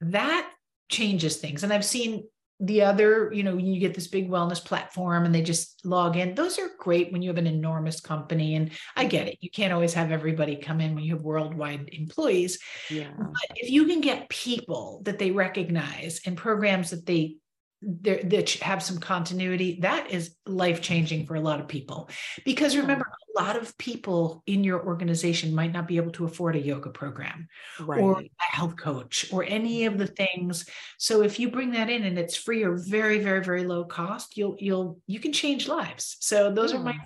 that 0.00 0.50
changes 0.88 1.36
things. 1.36 1.62
And 1.62 1.72
I've 1.72 1.84
seen 1.84 2.24
the 2.60 2.82
other, 2.82 3.32
you 3.32 3.44
know, 3.44 3.56
you 3.56 3.78
get 3.78 3.94
this 3.94 4.08
big 4.08 4.28
wellness 4.28 4.64
platform 4.64 5.24
and 5.24 5.32
they 5.32 5.42
just 5.42 5.84
log 5.84 6.16
in. 6.16 6.34
Those 6.34 6.58
are 6.58 6.70
great 6.78 7.12
when 7.12 7.22
you 7.22 7.30
have 7.30 7.38
an 7.38 7.46
enormous 7.46 8.00
company. 8.00 8.56
And 8.56 8.72
I 8.96 9.04
get 9.04 9.28
it. 9.28 9.38
You 9.40 9.50
can't 9.50 9.72
always 9.72 9.94
have 9.94 10.10
everybody 10.10 10.56
come 10.56 10.80
in 10.80 10.94
when 10.96 11.04
you 11.04 11.14
have 11.14 11.22
worldwide 11.22 11.90
employees. 11.92 12.58
Yeah. 12.90 13.10
But 13.16 13.56
if 13.56 13.70
you 13.70 13.86
can 13.86 14.00
get 14.00 14.28
people 14.28 15.02
that 15.04 15.20
they 15.20 15.30
recognize 15.30 16.20
and 16.26 16.36
programs 16.36 16.90
that 16.90 17.06
they 17.06 17.36
that 17.80 18.50
have 18.60 18.82
some 18.82 18.98
continuity 18.98 19.78
that 19.82 20.10
is 20.10 20.34
life 20.46 20.80
changing 20.82 21.26
for 21.26 21.36
a 21.36 21.40
lot 21.40 21.60
of 21.60 21.68
people 21.68 22.10
because 22.44 22.76
remember 22.76 23.06
lot 23.42 23.56
of 23.56 23.76
people 23.78 24.42
in 24.46 24.64
your 24.64 24.84
organization 24.84 25.54
might 25.54 25.72
not 25.72 25.86
be 25.86 25.96
able 25.96 26.12
to 26.12 26.24
afford 26.24 26.56
a 26.56 26.60
yoga 26.60 26.90
program 26.90 27.48
right. 27.80 28.00
or 28.00 28.20
a 28.20 28.28
health 28.38 28.76
coach 28.76 29.26
or 29.32 29.44
any 29.44 29.84
of 29.84 29.98
the 29.98 30.04
mm-hmm. 30.04 30.24
things 30.24 30.66
so 30.98 31.22
if 31.22 31.38
you 31.38 31.50
bring 31.50 31.70
that 31.70 31.88
in 31.90 32.04
and 32.04 32.18
it's 32.18 32.36
free 32.36 32.62
or 32.62 32.76
very 32.76 33.18
very 33.18 33.42
very 33.42 33.64
low 33.64 33.84
cost 33.84 34.36
you'll 34.36 34.56
you'll 34.58 34.98
you 35.06 35.20
can 35.20 35.32
change 35.32 35.68
lives 35.68 36.16
so 36.20 36.52
those 36.52 36.72
yeah. 36.72 36.78
are 36.78 36.82
my 36.82 36.98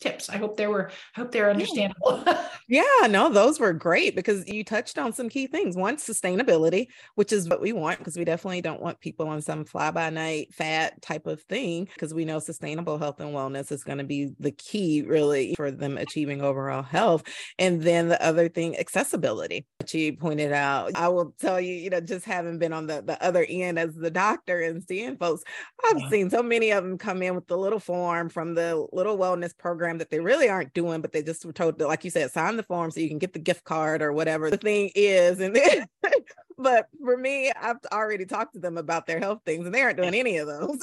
tips. 0.00 0.28
I 0.28 0.36
hope 0.36 0.56
they 0.56 0.66
were, 0.66 0.90
I 1.16 1.20
hope 1.20 1.32
they're 1.32 1.50
understandable. 1.50 2.24
yeah, 2.68 3.06
no, 3.08 3.28
those 3.28 3.58
were 3.58 3.72
great 3.72 4.14
because 4.14 4.46
you 4.46 4.64
touched 4.64 4.98
on 4.98 5.12
some 5.12 5.28
key 5.28 5.46
things. 5.46 5.76
One, 5.76 5.96
sustainability, 5.96 6.86
which 7.14 7.32
is 7.32 7.48
what 7.48 7.60
we 7.60 7.72
want 7.72 7.98
because 7.98 8.16
we 8.16 8.24
definitely 8.24 8.60
don't 8.60 8.82
want 8.82 9.00
people 9.00 9.28
on 9.28 9.42
some 9.42 9.64
fly 9.64 9.90
by 9.90 10.10
night 10.10 10.52
fat 10.54 11.00
type 11.02 11.26
of 11.26 11.42
thing 11.42 11.88
because 11.92 12.14
we 12.14 12.24
know 12.24 12.38
sustainable 12.38 12.98
health 12.98 13.20
and 13.20 13.34
wellness 13.34 13.72
is 13.72 13.84
going 13.84 13.98
to 13.98 14.04
be 14.04 14.30
the 14.38 14.52
key 14.52 15.02
really 15.02 15.54
for 15.54 15.70
them 15.70 15.98
achieving 15.98 16.42
overall 16.42 16.82
health. 16.82 17.22
And 17.58 17.82
then 17.82 18.08
the 18.08 18.22
other 18.24 18.48
thing, 18.48 18.78
accessibility, 18.78 19.66
which 19.80 19.94
you 19.94 20.16
pointed 20.16 20.52
out. 20.52 20.92
I 20.94 21.08
will 21.08 21.34
tell 21.40 21.60
you, 21.60 21.74
you 21.74 21.90
know, 21.90 22.00
just 22.00 22.24
having 22.24 22.58
been 22.58 22.72
on 22.72 22.86
the, 22.86 23.02
the 23.02 23.22
other 23.22 23.46
end 23.48 23.78
as 23.78 23.94
the 23.94 24.10
doctor 24.10 24.60
and 24.60 24.82
seeing 24.82 25.16
folks, 25.16 25.42
I've 25.84 26.00
yeah. 26.00 26.08
seen 26.10 26.30
so 26.30 26.42
many 26.42 26.70
of 26.70 26.84
them 26.84 26.98
come 26.98 27.22
in 27.22 27.34
with 27.34 27.46
the 27.46 27.56
little 27.56 27.78
form 27.78 28.28
from 28.28 28.54
the 28.54 28.86
little 28.92 29.18
wellness 29.18 29.56
program 29.62 29.98
that 29.98 30.10
they 30.10 30.20
really 30.20 30.48
aren't 30.48 30.74
doing, 30.74 31.00
but 31.00 31.12
they 31.12 31.22
just 31.22 31.44
were 31.44 31.52
told, 31.52 31.78
to, 31.78 31.86
like 31.86 32.04
you 32.04 32.10
said, 32.10 32.30
sign 32.32 32.56
the 32.56 32.62
form 32.64 32.90
so 32.90 33.00
you 33.00 33.08
can 33.08 33.18
get 33.18 33.32
the 33.32 33.38
gift 33.38 33.64
card 33.64 34.02
or 34.02 34.12
whatever 34.12 34.50
the 34.50 34.56
thing 34.56 34.90
is. 34.94 35.40
And 35.40 35.54
then, 35.54 35.86
but 36.58 36.88
for 37.02 37.16
me, 37.16 37.50
I've 37.52 37.78
already 37.92 38.26
talked 38.26 38.54
to 38.54 38.60
them 38.60 38.76
about 38.76 39.06
their 39.06 39.20
health 39.20 39.40
things 39.46 39.64
and 39.64 39.74
they 39.74 39.80
aren't 39.80 39.96
doing 39.96 40.14
any 40.14 40.36
of 40.38 40.48
those. 40.48 40.80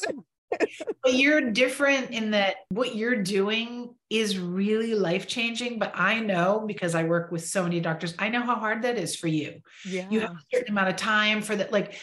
but 1.04 1.14
you're 1.14 1.52
different 1.52 2.12
in 2.12 2.32
that 2.32 2.56
what 2.70 2.96
you're 2.96 3.22
doing 3.22 3.94
is 4.10 4.40
really 4.40 4.96
life 4.96 5.28
changing. 5.28 5.78
But 5.78 5.92
I 5.94 6.22
know 6.22 6.64
because 6.66 6.96
I 6.96 7.04
work 7.04 7.32
with 7.32 7.46
so 7.46 7.64
many 7.64 7.82
doctors, 7.82 8.16
I 8.18 8.30
know 8.30 8.42
how 8.42 8.56
hard 8.56 8.82
that 8.84 8.98
is 8.98 9.16
for 9.16 9.28
you. 9.28 9.62
Yeah. 9.86 10.08
You 10.10 10.22
have 10.22 10.32
a 10.32 10.44
certain 10.52 10.72
amount 10.72 10.90
of 10.90 10.96
time 10.96 11.42
for 11.42 11.56
that. 11.56 11.72
Like, 11.72 12.00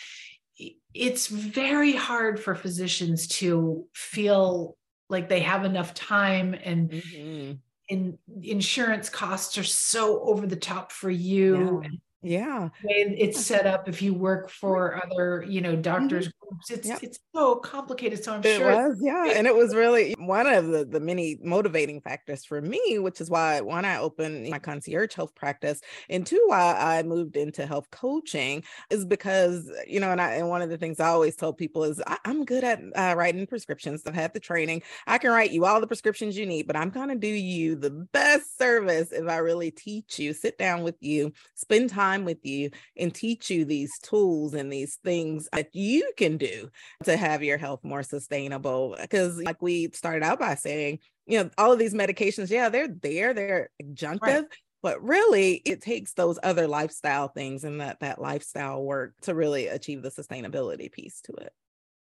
it's 0.95 1.27
very 1.27 1.93
hard 1.93 2.41
for 2.41 2.55
physicians 2.55 3.27
to 3.27 3.87
feel 3.95 4.77
like 5.09 5.29
they 5.29 5.41
have 5.41 5.65
enough 5.65 5.95
time 5.95 6.55
and 6.65 6.91
mm-hmm. 6.91 7.53
in 7.89 8.19
insurance 8.43 9.09
costs 9.09 9.57
are 9.59 9.65
so 9.65 10.21
over 10.23 10.47
the 10.47 10.57
top 10.57 10.93
for 10.93 11.11
you 11.11 11.83
yeah 11.83 11.91
yeah 12.23 12.69
it's 12.83 13.45
set 13.45 13.67
up 13.67 13.89
if 13.89 14.03
you 14.03 14.13
work 14.13 14.51
for 14.51 15.01
other 15.05 15.45
you 15.49 15.61
know 15.61 15.77
doctors 15.77 16.29
mm-hmm. 16.29 16.46
It's 16.71 16.89
yep. 16.89 17.03
it's 17.03 17.19
so 17.35 17.57
complicated 17.57 18.23
so 18.23 18.35
i'm 18.35 18.43
sure 18.43 18.53
it 18.53 18.59
sure 18.59 18.89
was 18.89 18.99
yeah 19.03 19.33
and 19.35 19.47
it 19.47 19.55
was 19.55 19.75
really 19.75 20.15
one 20.19 20.47
of 20.47 20.67
the 20.67 20.85
the 20.85 21.01
many 21.01 21.39
motivating 21.43 22.01
factors 22.01 22.45
for 22.45 22.61
me 22.61 22.99
which 22.99 23.21
is 23.21 23.31
why 23.31 23.61
one 23.61 23.85
i 23.85 23.99
opened 23.99 24.49
my 24.49 24.59
concierge 24.59 25.13
health 25.15 25.35
practice 25.35 25.81
and 26.09 26.27
two 26.27 26.43
why 26.47 26.75
i 26.79 27.03
moved 27.03 27.37
into 27.37 27.67
health 27.67 27.91
coaching 27.91 28.63
is 28.91 29.05
because 29.05 29.71
you 29.87 30.01
know 30.01 30.11
and 30.13 30.21
i 30.21 30.35
and 30.35 30.49
one 30.49 30.63
of 30.63 30.71
the 30.71 30.79
things 30.79 31.01
i 31.01 31.09
always 31.09 31.37
tell 31.37 31.53
people 31.53 31.85
is 31.85 32.03
I, 32.07 32.19
am 32.25 32.45
good 32.45 32.65
at 32.65 32.81
uh, 32.95 33.15
writing 33.17 33.47
prescriptions 33.47 34.03
i've 34.07 34.15
had 34.15 34.33
the 34.33 34.41
training 34.41 34.83
i 35.07 35.19
can 35.19 35.31
write 35.31 35.51
you 35.51 35.65
all 35.65 35.81
the 35.81 35.87
prescriptions 35.87 36.37
you 36.37 36.47
need 36.47 36.67
but 36.67 36.77
i'm 36.77 36.91
going 36.91 37.09
to 37.09 37.17
do 37.17 37.27
you 37.27 37.77
the 37.77 37.91
best 37.91 38.59
service 38.59 39.13
if 39.13 39.29
i 39.29 39.37
really 39.39 39.71
teach 39.71 40.19
you 40.19 40.33
sit 40.33 40.59
down 40.59 40.83
with 40.83 40.97
you 41.01 41.33
spend 41.55 41.91
time 41.91 42.25
with 42.25 42.45
you 42.45 42.71
and 42.97 43.15
teach 43.15 43.51
you 43.51 43.65
these 43.65 43.99
tools 44.03 44.55
and 44.55 44.73
these 44.73 44.97
things 45.05 45.49
that 45.53 45.75
you 45.75 46.11
can 46.17 46.36
do 46.37 46.69
to 47.05 47.17
have 47.17 47.43
your 47.43 47.59
health 47.59 47.81
more 47.83 48.03
sustainable. 48.03 48.97
Because, 49.01 49.39
like 49.39 49.63
we 49.63 49.91
started 49.93 50.23
out 50.23 50.39
by 50.39 50.55
saying, 50.55 51.01
you 51.27 51.43
know, 51.43 51.51
all 51.59 51.73
of 51.73 51.79
these 51.79 51.95
medications, 51.95 52.51
yeah, 52.51 52.69
they're 52.69 52.89
there, 52.89 53.35
they're 53.35 53.71
adjunctive. 53.83 54.21
Right 54.23 54.45
but 54.83 55.03
really 55.03 55.55
it 55.65 55.81
takes 55.81 56.13
those 56.13 56.39
other 56.45 56.69
lifestyle 56.69 57.27
things 57.27 57.65
and 57.65 57.81
that 57.81 57.99
that 57.99 58.21
lifestyle 58.21 58.85
work 58.85 59.15
to 59.21 59.35
really 59.35 59.67
achieve 59.67 60.01
the 60.01 60.11
sustainability 60.11 60.93
piece 60.93 61.21
to 61.23 61.33
it 61.33 61.53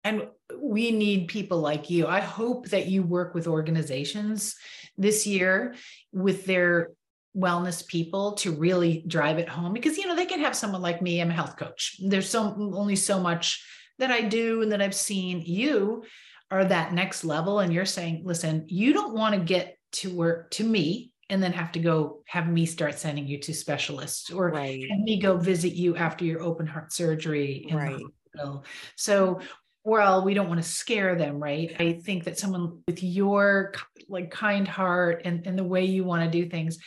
and 0.03 0.27
we 0.60 0.91
need 0.91 1.27
people 1.27 1.60
like 1.60 1.89
you 1.89 2.08
i 2.08 2.19
hope 2.19 2.67
that 2.69 2.88
you 2.88 3.03
work 3.03 3.34
with 3.34 3.47
organizations 3.47 4.56
this 4.97 5.25
year 5.25 5.75
with 6.12 6.45
their 6.45 6.91
wellness 7.38 7.88
people 7.88 8.34
to 8.34 8.51
really 8.51 9.03
drive 9.08 9.38
it 9.38 9.47
home 9.47 9.71
because 9.71 9.97
you 9.97 10.06
know 10.06 10.15
they 10.15 10.25
can 10.25 10.39
have 10.39 10.56
someone 10.56 10.82
like 10.82 11.01
me 11.01 11.21
i'm 11.21 11.30
a 11.30 11.34
health 11.34 11.56
coach 11.56 11.95
there's 12.03 12.30
so 12.30 12.53
only 12.73 12.95
so 12.95 13.19
much 13.19 13.63
that 14.00 14.12
i 14.12 14.22
do 14.22 14.62
and 14.62 14.72
that 14.72 14.82
i've 14.82 14.96
seen 14.96 15.42
you 15.46 16.04
are 16.50 16.66
that 16.66 16.94
next 16.94 17.24
level 17.24 17.60
and 17.60 17.74
you're 17.74 17.86
saying 17.86 18.22
listen 18.26 18.66
you 18.68 18.94
don't 18.94 19.14
want 19.14 19.34
to 19.34 19.42
get 19.42 19.78
to 19.92 20.14
work 20.14 20.50
to 20.52 20.64
me 20.64 21.12
and 21.30 21.44
then 21.44 21.52
have 21.52 21.72
to 21.72 21.80
go 21.80 22.24
have 22.28 22.48
me 22.48 22.66
start 22.66 22.98
sending 22.98 23.28
you 23.28 23.40
to 23.40 23.54
specialists 23.54 24.32
or 24.32 24.50
right. 24.50 24.86
have 24.90 25.00
me 25.00 25.20
go 25.20 25.38
visit 25.38 25.74
you 25.74 25.96
after 25.96 26.24
your 26.24 26.42
open 26.42 26.66
heart 26.66 26.94
surgery 26.94 27.66
in 27.68 27.76
right. 27.76 27.98
the 27.98 28.10
hospital 28.36 28.66
so 28.96 29.40
well 29.84 30.24
we 30.24 30.34
don't 30.34 30.48
want 30.48 30.62
to 30.62 30.68
scare 30.68 31.16
them 31.16 31.42
right 31.42 31.76
i 31.80 31.94
think 31.94 32.24
that 32.24 32.40
someone 32.40 32.82
with 32.88 33.04
your 33.04 33.74
like 34.10 34.32
kind 34.32 34.68
heart 34.68 35.22
and, 35.26 35.46
and 35.46 35.58
the 35.58 35.64
way 35.64 35.84
you 35.84 36.04
want 36.04 36.24
to 36.24 36.30
do 36.30 36.50
things 36.50 36.78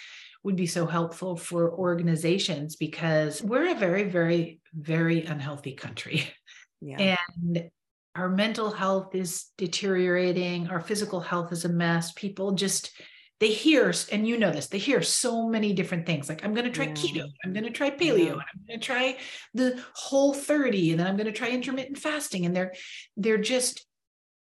would 0.43 0.57
be 0.57 0.67
so 0.67 0.87
helpful 0.87 1.37
for 1.37 1.73
organizations 1.73 2.77
because 2.77 3.43
we're 3.43 3.71
a 3.71 3.75
very, 3.75 4.05
very, 4.05 4.61
very 4.75 5.25
unhealthy 5.25 5.73
country. 5.73 6.25
Yeah. 6.81 7.17
And 7.45 7.71
our 8.15 8.29
mental 8.29 8.71
health 8.71 9.15
is 9.15 9.47
deteriorating, 9.57 10.69
our 10.69 10.81
physical 10.81 11.21
health 11.21 11.53
is 11.53 11.65
a 11.65 11.69
mess. 11.69 12.13
People 12.13 12.53
just, 12.53 12.91
they 13.39 13.49
hear, 13.49 13.93
and 14.11 14.27
you 14.27 14.37
know 14.37 14.51
this, 14.51 14.67
they 14.67 14.79
hear 14.79 15.01
so 15.03 15.49
many 15.49 15.73
different 15.73 16.07
things. 16.07 16.29
Like, 16.29 16.45
I'm 16.45 16.53
going 16.53 16.67
to 16.67 16.73
try 16.73 16.87
yeah. 16.87 16.93
keto, 16.93 17.25
I'm 17.45 17.53
going 17.53 17.65
to 17.65 17.71
try 17.71 17.91
paleo, 17.91 18.19
yeah. 18.19 18.33
I'm 18.33 18.67
going 18.67 18.81
to 18.81 18.87
try 18.87 19.17
the 19.55 19.83
whole 19.95 20.35
30, 20.35 20.91
and 20.91 21.01
then 21.01 21.07
I'm 21.07 21.17
going 21.17 21.27
to 21.27 21.33
try 21.33 21.51
intermittent 21.51 21.99
fasting. 21.99 22.47
And 22.47 22.55
they're, 22.55 22.75
they're 23.17 23.39
just 23.39 23.87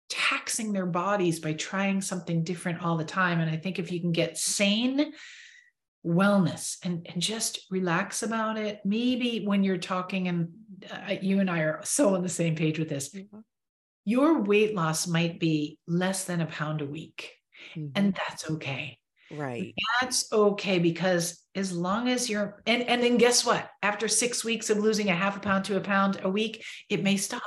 taxing 0.09 0.71
their 0.71 0.85
bodies 0.85 1.39
by 1.39 1.53
trying 1.53 2.01
something 2.01 2.43
different 2.43 2.83
all 2.83 2.97
the 2.97 3.03
time. 3.03 3.39
And 3.39 3.51
I 3.51 3.57
think 3.57 3.77
if 3.77 3.91
you 3.91 3.99
can 3.99 4.11
get 4.13 4.37
sane 4.37 5.11
wellness 6.05 6.77
and, 6.83 7.07
and 7.11 7.21
just 7.21 7.65
relax 7.69 8.23
about 8.23 8.57
it. 8.57 8.79
Maybe 8.85 9.43
when 9.45 9.63
you're 9.63 9.77
talking, 9.77 10.27
and 10.27 10.49
uh, 10.91 11.15
you 11.21 11.39
and 11.39 11.49
I 11.49 11.59
are 11.59 11.81
so 11.83 12.15
on 12.15 12.23
the 12.23 12.29
same 12.29 12.55
page 12.55 12.79
with 12.79 12.89
this, 12.89 13.09
mm-hmm. 13.09 13.39
your 14.05 14.41
weight 14.41 14.75
loss 14.75 15.07
might 15.07 15.39
be 15.39 15.79
less 15.87 16.25
than 16.25 16.41
a 16.41 16.45
pound 16.45 16.81
a 16.81 16.85
week. 16.85 17.33
Mm-hmm. 17.75 17.91
And 17.95 18.13
that's 18.13 18.49
okay. 18.51 18.97
Right. 19.31 19.73
That's 19.99 20.31
okay 20.31 20.79
because 20.79 21.43
as 21.53 21.73
long 21.73 22.07
as 22.07 22.29
you're 22.29 22.61
and 22.65 22.83
and 22.83 23.03
then 23.03 23.17
guess 23.17 23.45
what? 23.45 23.69
After 23.81 24.07
6 24.07 24.45
weeks 24.45 24.69
of 24.69 24.77
losing 24.77 25.09
a 25.09 25.15
half 25.15 25.35
a 25.35 25.39
pound 25.41 25.65
to 25.65 25.75
a 25.75 25.81
pound 25.81 26.21
a 26.23 26.29
week, 26.29 26.63
it 26.89 27.03
may 27.03 27.17
stop 27.17 27.43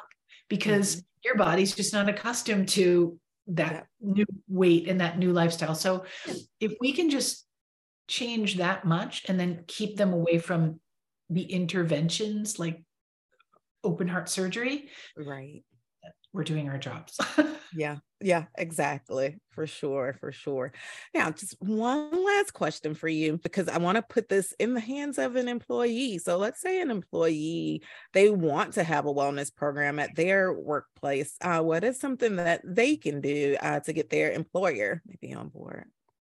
because 0.48 0.96
mm-hmm. 0.96 1.04
your 1.24 1.36
body's 1.36 1.74
just 1.74 1.94
not 1.94 2.08
accustomed 2.08 2.68
to 2.70 3.18
that 3.46 3.86
yeah. 4.00 4.12
new 4.12 4.26
weight 4.48 4.88
and 4.88 5.00
that 5.00 5.18
new 5.18 5.32
lifestyle. 5.32 5.74
So 5.74 6.04
if 6.60 6.74
we 6.80 6.92
can 6.92 7.08
just 7.08 7.46
change 8.10 8.56
that 8.56 8.84
much 8.84 9.24
and 9.28 9.38
then 9.38 9.64
keep 9.66 9.96
them 9.96 10.12
away 10.12 10.38
from 10.38 10.80
the 11.30 11.42
interventions 11.42 12.58
like 12.58 12.82
open 13.84 14.08
heart 14.08 14.28
surgery, 14.28 14.90
right 15.16 15.64
we're 16.32 16.44
doing 16.44 16.68
our 16.68 16.78
jobs. 16.78 17.18
yeah, 17.76 17.96
yeah, 18.20 18.44
exactly. 18.56 19.38
For 19.50 19.66
sure, 19.66 20.16
for 20.20 20.30
sure. 20.30 20.72
Now, 21.12 21.30
just 21.30 21.56
one 21.60 22.24
last 22.24 22.52
question 22.52 22.94
for 22.94 23.08
you 23.08 23.38
because 23.38 23.68
I 23.68 23.78
want 23.78 23.96
to 23.96 24.02
put 24.02 24.28
this 24.28 24.52
in 24.58 24.74
the 24.74 24.80
hands 24.80 25.18
of 25.18 25.34
an 25.36 25.48
employee. 25.48 26.18
So, 26.18 26.36
let's 26.36 26.60
say 26.60 26.80
an 26.80 26.90
employee 26.90 27.82
they 28.12 28.30
want 28.30 28.74
to 28.74 28.84
have 28.84 29.06
a 29.06 29.14
wellness 29.14 29.54
program 29.54 29.98
at 29.98 30.14
their 30.14 30.52
workplace. 30.52 31.34
Uh, 31.40 31.60
what 31.60 31.82
is 31.82 31.98
something 31.98 32.36
that 32.36 32.62
they 32.64 32.96
can 32.96 33.20
do 33.20 33.56
uh, 33.60 33.80
to 33.80 33.92
get 33.92 34.10
their 34.10 34.30
employer 34.30 35.02
maybe 35.06 35.34
on 35.34 35.48
board? 35.48 35.86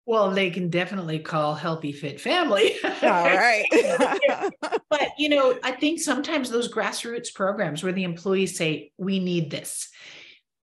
Well, 0.09 0.31
they 0.31 0.49
can 0.49 0.71
definitely 0.71 1.19
call 1.19 1.53
Healthy 1.53 1.91
Fit 1.91 2.19
Family. 2.19 2.73
All 2.83 2.91
right. 3.03 3.63
but, 4.89 5.09
you 5.19 5.29
know, 5.29 5.59
I 5.63 5.73
think 5.73 5.99
sometimes 5.99 6.49
those 6.49 6.73
grassroots 6.73 7.31
programs 7.31 7.83
where 7.83 7.93
the 7.93 8.05
employees 8.05 8.57
say, 8.57 8.91
we 8.97 9.19
need 9.19 9.51
this, 9.51 9.87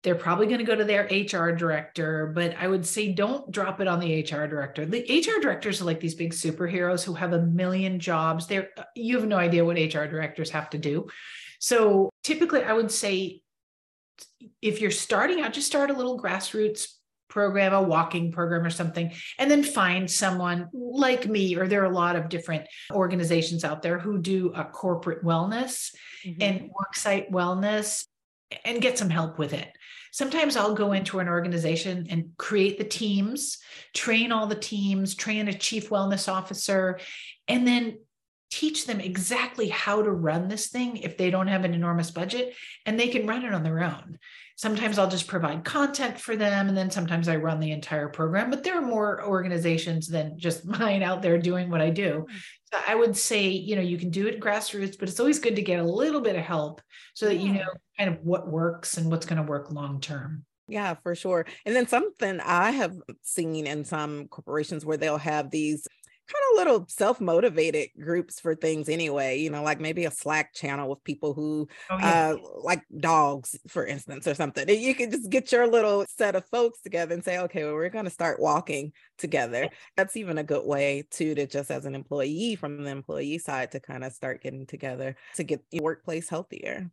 they're 0.02 0.16
probably 0.16 0.48
going 0.48 0.58
to 0.58 0.64
go 0.64 0.76
to 0.76 0.84
their 0.84 1.04
HR 1.04 1.52
director. 1.52 2.32
But 2.34 2.56
I 2.58 2.68
would 2.68 2.88
say 2.88 3.14
don't 3.14 3.52
drop 3.52 3.80
it 3.80 3.88
on 3.88 4.00
the 4.00 4.24
HR 4.24 4.48
director. 4.48 4.84
The 4.84 5.04
HR 5.04 5.40
directors 5.40 5.80
are 5.80 5.86
like 5.86 6.00
these 6.00 6.16
big 6.16 6.34
superheroes 6.34 7.04
who 7.04 7.14
have 7.14 7.34
a 7.34 7.44
million 7.44 8.00
jobs. 8.00 8.48
They're, 8.48 8.70
uh, 8.80 8.86
you 8.96 9.20
have 9.20 9.28
no 9.28 9.38
idea 9.38 9.64
what 9.64 9.78
HR 9.78 10.08
directors 10.08 10.50
have 10.50 10.72
to 10.72 10.80
do. 10.80 11.08
So 11.60 12.10
typically, 12.24 12.64
I 12.64 12.74
would 12.74 12.90
say 12.90 13.44
if 14.60 14.82
you're 14.82 14.90
starting 14.90 15.42
out, 15.42 15.54
just 15.54 15.68
start 15.68 15.92
a 15.92 15.94
little 15.94 16.20
grassroots 16.20 16.88
program, 17.30 17.74
a 17.74 17.82
walking 17.82 18.32
program 18.32 18.66
or 18.66 18.70
something, 18.70 19.14
and 19.38 19.50
then 19.50 19.64
find 19.64 20.10
someone 20.10 20.68
like 20.74 21.28
me, 21.28 21.56
or 21.56 21.68
there 21.68 21.82
are 21.82 21.92
a 21.92 21.96
lot 21.96 22.16
of 22.16 22.30
different 22.30 22.66
organizations 22.92 23.64
out 23.64 23.82
there 23.82 24.00
who 24.00 24.18
do 24.18 24.52
a 24.56 24.66
corporate 24.66 25.24
wellness 25.24 25.96
mm-hmm. 26.26 26.42
and 26.42 26.70
worksite 26.72 27.32
wellness 27.32 28.06
and 28.66 28.82
get 28.82 28.98
some 28.98 29.10
help 29.10 29.38
with 29.38 29.54
it. 29.54 29.70
Sometimes 30.12 30.58
I'll 30.58 30.74
go 30.74 30.94
into 30.94 31.20
an 31.20 31.30
organization 31.30 32.08
and 32.10 32.32
create 32.38 32.80
the 32.80 32.84
teams, 32.84 33.60
train 33.94 34.32
all 34.32 34.48
the 34.48 34.56
teams, 34.56 35.14
train 35.14 35.48
a 35.48 35.54
chief 35.54 35.90
wellness 35.90 36.28
officer, 36.28 37.00
and 37.48 37.68
then 37.68 38.00
teach 38.50 38.86
them 38.86 39.00
exactly 39.00 39.70
how 39.70 40.02
to 40.02 40.12
run 40.12 40.48
this 40.48 40.68
thing 40.68 40.98
if 40.98 41.18
they 41.18 41.30
don't 41.30 41.48
have 41.48 41.66
an 41.66 41.74
enormous 41.74 42.12
budget 42.12 42.56
and 42.86 43.00
they 43.00 43.08
can 43.08 43.28
run 43.28 43.46
it 43.46 43.54
on 43.54 43.64
their 43.64 43.84
own 43.84 44.18
sometimes 44.60 45.00
I'll 45.00 45.10
just 45.10 45.28
provide 45.28 45.64
content 45.64 46.20
for 46.20 46.36
them. 46.36 46.68
And 46.68 46.78
then 46.78 46.92
sometimes 46.92 47.30
I 47.30 47.38
run 47.38 47.62
the 47.62 47.72
entire 47.72 48.10
program, 48.10 48.50
but 48.50 48.62
there 48.62 48.78
are 48.78 48.86
more 48.86 49.26
organizations 49.26 50.10
than 50.10 50.38
just 50.38 50.66
mine 50.80 51.02
out 51.02 51.22
there 51.22 51.38
doing 51.38 51.70
what 51.70 51.80
I 51.80 51.90
do. 51.90 52.26
Hmm. 52.30 52.36
So 52.74 52.80
I 52.86 52.96
would 52.96 53.16
say, 53.16 53.48
you 53.48 53.78
know, 53.78 53.82
you 53.82 53.98
can 53.98 54.10
do 54.10 54.28
it 54.28 54.42
grassroots, 54.42 55.00
but 55.00 55.08
it's 55.08 55.20
always 55.20 55.40
good 55.40 55.56
to 55.56 55.62
get 55.62 55.80
a 55.80 55.84
little 55.84 56.20
bit 56.20 56.36
of 56.36 56.44
help 56.44 56.82
so 57.14 57.26
that 57.28 57.38
you 57.38 57.54
know 57.54 57.70
kind 57.98 58.10
of 58.10 58.20
what 58.22 58.48
works 58.48 58.98
and 58.98 59.10
what's 59.10 59.26
going 59.26 59.42
to 59.42 59.50
work 59.50 59.72
long 59.72 60.02
term. 60.02 60.46
Yeah, 60.68 60.96
for 61.02 61.16
sure. 61.16 61.48
And 61.66 61.76
then 61.76 61.88
something 61.88 62.40
I 62.42 62.72
have 62.72 62.96
seen 63.24 63.66
in 63.66 63.86
some 63.86 64.28
corporations 64.28 64.86
where 64.86 64.98
they'll 64.98 65.18
have 65.18 65.50
these 65.50 65.88
kind 66.32 66.44
of 66.52 66.58
little 66.58 66.86
self-motivated 66.88 67.90
groups 68.00 68.40
for 68.40 68.56
things 68.56 68.88
anyway 68.88 69.38
you 69.38 69.50
know 69.50 69.64
like 69.64 69.80
maybe 69.80 70.06
a 70.06 70.12
slack 70.12 70.54
channel 70.54 70.90
with 70.90 71.04
people 71.04 71.34
who 71.34 71.68
oh, 71.90 71.98
yeah. 71.98 72.30
uh 72.30 72.38
like 72.62 72.84
dogs 73.00 73.58
for 73.68 73.86
instance 73.86 74.28
or 74.28 74.36
something 74.36 74.68
you 74.70 74.94
can 74.94 75.10
just 75.10 75.30
get 75.30 75.52
your 75.52 75.68
little 75.68 76.06
set 76.08 76.36
of 76.36 76.46
folks 76.46 76.82
together 76.82 77.14
and 77.14 77.24
say 77.24 77.40
okay 77.40 77.64
well 77.64 77.74
we're 77.74 77.90
going 77.90 78.06
to 78.06 78.12
start 78.12 78.40
walking 78.40 78.92
together. 79.18 79.70
That's 79.96 80.18
even 80.18 80.38
a 80.38 80.44
good 80.44 80.66
way 80.66 81.08
too 81.10 81.36
to 81.36 81.48
just 81.48 81.72
as 81.72 81.86
an 81.86 81.96
employee 81.96 82.56
from 82.56 82.84
the 82.84 82.90
employee 82.90 83.38
side 83.38 83.72
to 83.72 83.80
kind 83.80 84.04
of 84.04 84.14
start 84.14 84.42
getting 84.42 84.66
together 84.66 85.16
to 85.36 85.44
get 85.44 85.64
your 85.72 85.84
workplace 85.84 86.30
healthier 86.30 86.90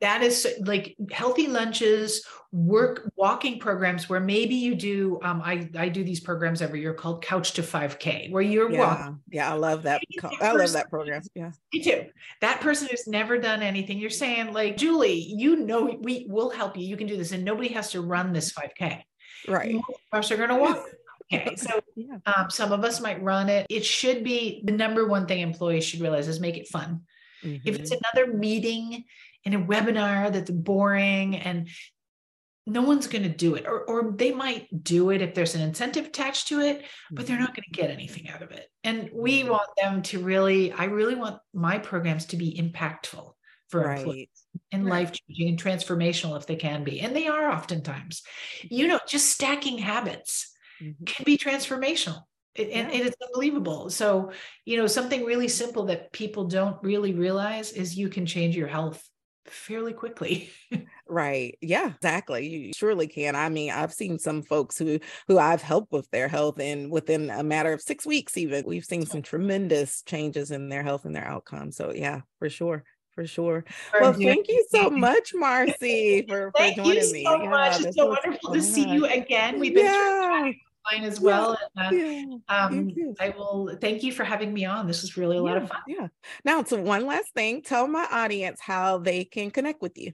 that 0.00 0.22
is 0.22 0.46
like 0.64 0.96
healthy 1.10 1.46
lunches 1.46 2.24
work 2.52 3.10
walking 3.16 3.58
programs 3.58 4.08
where 4.08 4.20
maybe 4.20 4.54
you 4.54 4.74
do 4.74 5.18
um, 5.22 5.42
I, 5.44 5.68
I 5.76 5.88
do 5.88 6.04
these 6.04 6.20
programs 6.20 6.62
every 6.62 6.80
year 6.80 6.94
called 6.94 7.22
couch 7.22 7.52
to 7.52 7.62
5k 7.62 8.30
where 8.30 8.42
you're 8.42 8.70
yeah, 8.70 8.78
walking. 8.78 9.20
Yeah 9.30 9.50
i 9.50 9.54
love 9.54 9.82
that 9.82 10.00
i 10.40 10.52
love 10.52 10.72
that 10.72 10.88
program. 10.88 11.22
Yeah. 11.34 11.50
Me 11.72 11.82
too. 11.82 12.06
That 12.40 12.60
person 12.60 12.88
who's 12.90 13.06
never 13.06 13.38
done 13.38 13.62
anything. 13.62 13.98
You're 13.98 14.10
saying 14.10 14.52
like 14.52 14.76
julie 14.76 15.32
you 15.36 15.56
know 15.56 15.98
we 16.00 16.26
will 16.28 16.50
help 16.50 16.76
you. 16.76 16.86
You 16.86 16.96
can 16.96 17.06
do 17.06 17.16
this 17.16 17.32
and 17.32 17.44
nobody 17.44 17.68
has 17.68 17.90
to 17.92 18.00
run 18.00 18.32
this 18.32 18.52
5k 18.52 19.02
right. 19.48 19.74
Most 19.74 19.88
of 20.12 20.18
us 20.18 20.30
are 20.30 20.36
going 20.36 20.48
to 20.50 20.56
walk 20.56 20.86
Okay, 21.32 21.56
so 21.56 21.80
yeah. 21.96 22.18
um, 22.26 22.50
some 22.50 22.72
of 22.72 22.84
us 22.84 23.00
might 23.00 23.20
run 23.22 23.48
it. 23.48 23.66
It 23.68 23.84
should 23.84 24.22
be 24.22 24.62
the 24.64 24.72
number 24.72 25.08
one 25.08 25.26
thing 25.26 25.40
employees 25.40 25.84
should 25.84 26.00
realize 26.00 26.28
is 26.28 26.38
make 26.38 26.56
it 26.56 26.68
fun. 26.68 27.00
Mm-hmm. 27.44 27.68
If 27.68 27.76
it's 27.76 27.90
mm-hmm. 27.90 28.02
another 28.14 28.32
meeting 28.32 29.04
in 29.44 29.54
a 29.54 29.60
webinar 29.60 30.32
that's 30.32 30.50
boring 30.50 31.36
and 31.36 31.68
no 32.66 32.82
one's 32.82 33.06
going 33.06 33.22
to 33.22 33.28
do 33.28 33.54
it 33.54 33.64
or, 33.66 33.82
or 33.84 34.12
they 34.16 34.32
might 34.32 34.82
do 34.82 35.10
it 35.10 35.22
if 35.22 35.34
there's 35.34 35.54
an 35.54 35.62
incentive 35.62 36.06
attached 36.06 36.48
to 36.48 36.60
it 36.60 36.84
but 37.10 37.26
they're 37.26 37.38
not 37.38 37.54
going 37.54 37.64
to 37.72 37.80
get 37.80 37.90
anything 37.90 38.28
out 38.28 38.42
of 38.42 38.50
it 38.50 38.68
and 38.82 39.08
we 39.14 39.40
mm-hmm. 39.40 39.50
want 39.50 39.68
them 39.80 40.02
to 40.02 40.18
really 40.18 40.72
i 40.72 40.84
really 40.84 41.14
want 41.14 41.38
my 41.54 41.78
programs 41.78 42.26
to 42.26 42.36
be 42.36 42.60
impactful 42.60 43.32
for 43.68 43.82
right. 43.82 43.98
employees 43.98 44.28
and 44.72 44.84
right. 44.84 44.90
life 44.90 45.12
changing 45.12 45.48
and 45.48 45.62
transformational 45.62 46.36
if 46.36 46.46
they 46.46 46.56
can 46.56 46.82
be 46.82 47.00
and 47.00 47.14
they 47.14 47.28
are 47.28 47.50
oftentimes 47.50 48.22
you 48.64 48.88
know 48.88 49.00
just 49.06 49.30
stacking 49.30 49.78
habits 49.78 50.52
mm-hmm. 50.82 51.04
can 51.04 51.24
be 51.24 51.38
transformational 51.38 52.22
it, 52.56 52.68
yeah. 52.68 52.78
and, 52.78 52.92
and 52.92 53.02
it's 53.06 53.16
unbelievable 53.22 53.90
so 53.90 54.30
you 54.64 54.76
know 54.76 54.86
something 54.86 55.24
really 55.24 55.48
simple 55.48 55.84
that 55.84 56.12
people 56.12 56.44
don't 56.44 56.82
really 56.82 57.12
realize 57.12 57.72
is 57.72 57.96
you 57.96 58.08
can 58.08 58.26
change 58.26 58.56
your 58.56 58.68
health 58.68 59.08
fairly 59.48 59.92
quickly. 59.92 60.50
right. 61.08 61.56
Yeah, 61.60 61.92
exactly. 61.94 62.46
You 62.46 62.72
surely 62.74 63.06
can. 63.06 63.36
I 63.36 63.48
mean, 63.48 63.70
I've 63.70 63.92
seen 63.92 64.18
some 64.18 64.42
folks 64.42 64.78
who 64.78 64.98
who 65.28 65.38
I've 65.38 65.62
helped 65.62 65.92
with 65.92 66.10
their 66.10 66.28
health 66.28 66.58
and 66.60 66.90
within 66.90 67.30
a 67.30 67.42
matter 67.42 67.72
of 67.72 67.80
6 67.80 68.06
weeks 68.06 68.36
even 68.36 68.64
we've 68.66 68.84
seen 68.84 69.06
some 69.06 69.22
tremendous 69.22 70.02
changes 70.02 70.50
in 70.50 70.68
their 70.68 70.82
health 70.82 71.04
and 71.04 71.14
their 71.14 71.26
outcomes. 71.26 71.76
So 71.76 71.92
yeah, 71.92 72.20
for 72.38 72.48
sure 72.48 72.84
for 73.14 73.26
sure. 73.26 73.64
Well, 73.98 74.12
thank 74.12 74.46
you 74.46 74.66
so 74.68 74.90
much, 74.90 75.32
Marcy, 75.34 76.26
for, 76.28 76.52
for 76.54 76.70
joining 76.76 76.84
you 76.84 77.12
me. 77.14 77.24
So 77.24 77.42
yeah, 77.42 77.48
much. 77.48 77.80
It's 77.80 77.96
so 77.96 78.08
wonderful 78.08 78.50
fun. 78.50 78.52
to 78.52 78.62
see 78.62 78.86
you 78.86 79.06
again. 79.06 79.58
We've 79.58 79.74
been 79.74 79.86
yeah 79.86 80.52
mine 80.90 81.04
as 81.04 81.20
well. 81.20 81.56
And, 81.76 82.42
uh, 82.48 82.54
um, 82.54 82.94
I 83.20 83.30
will 83.30 83.76
thank 83.80 84.02
you 84.02 84.12
for 84.12 84.24
having 84.24 84.52
me 84.52 84.64
on. 84.64 84.86
This 84.86 85.02
was 85.02 85.16
really 85.16 85.36
a 85.36 85.42
yeah, 85.42 85.48
lot 85.48 85.62
of 85.62 85.68
fun. 85.68 85.80
Yeah. 85.86 86.08
Now, 86.44 86.64
so 86.64 86.80
one 86.80 87.06
last 87.06 87.32
thing, 87.34 87.62
tell 87.62 87.86
my 87.88 88.06
audience 88.10 88.60
how 88.60 88.98
they 88.98 89.24
can 89.24 89.50
connect 89.50 89.82
with 89.82 89.98
you. 89.98 90.12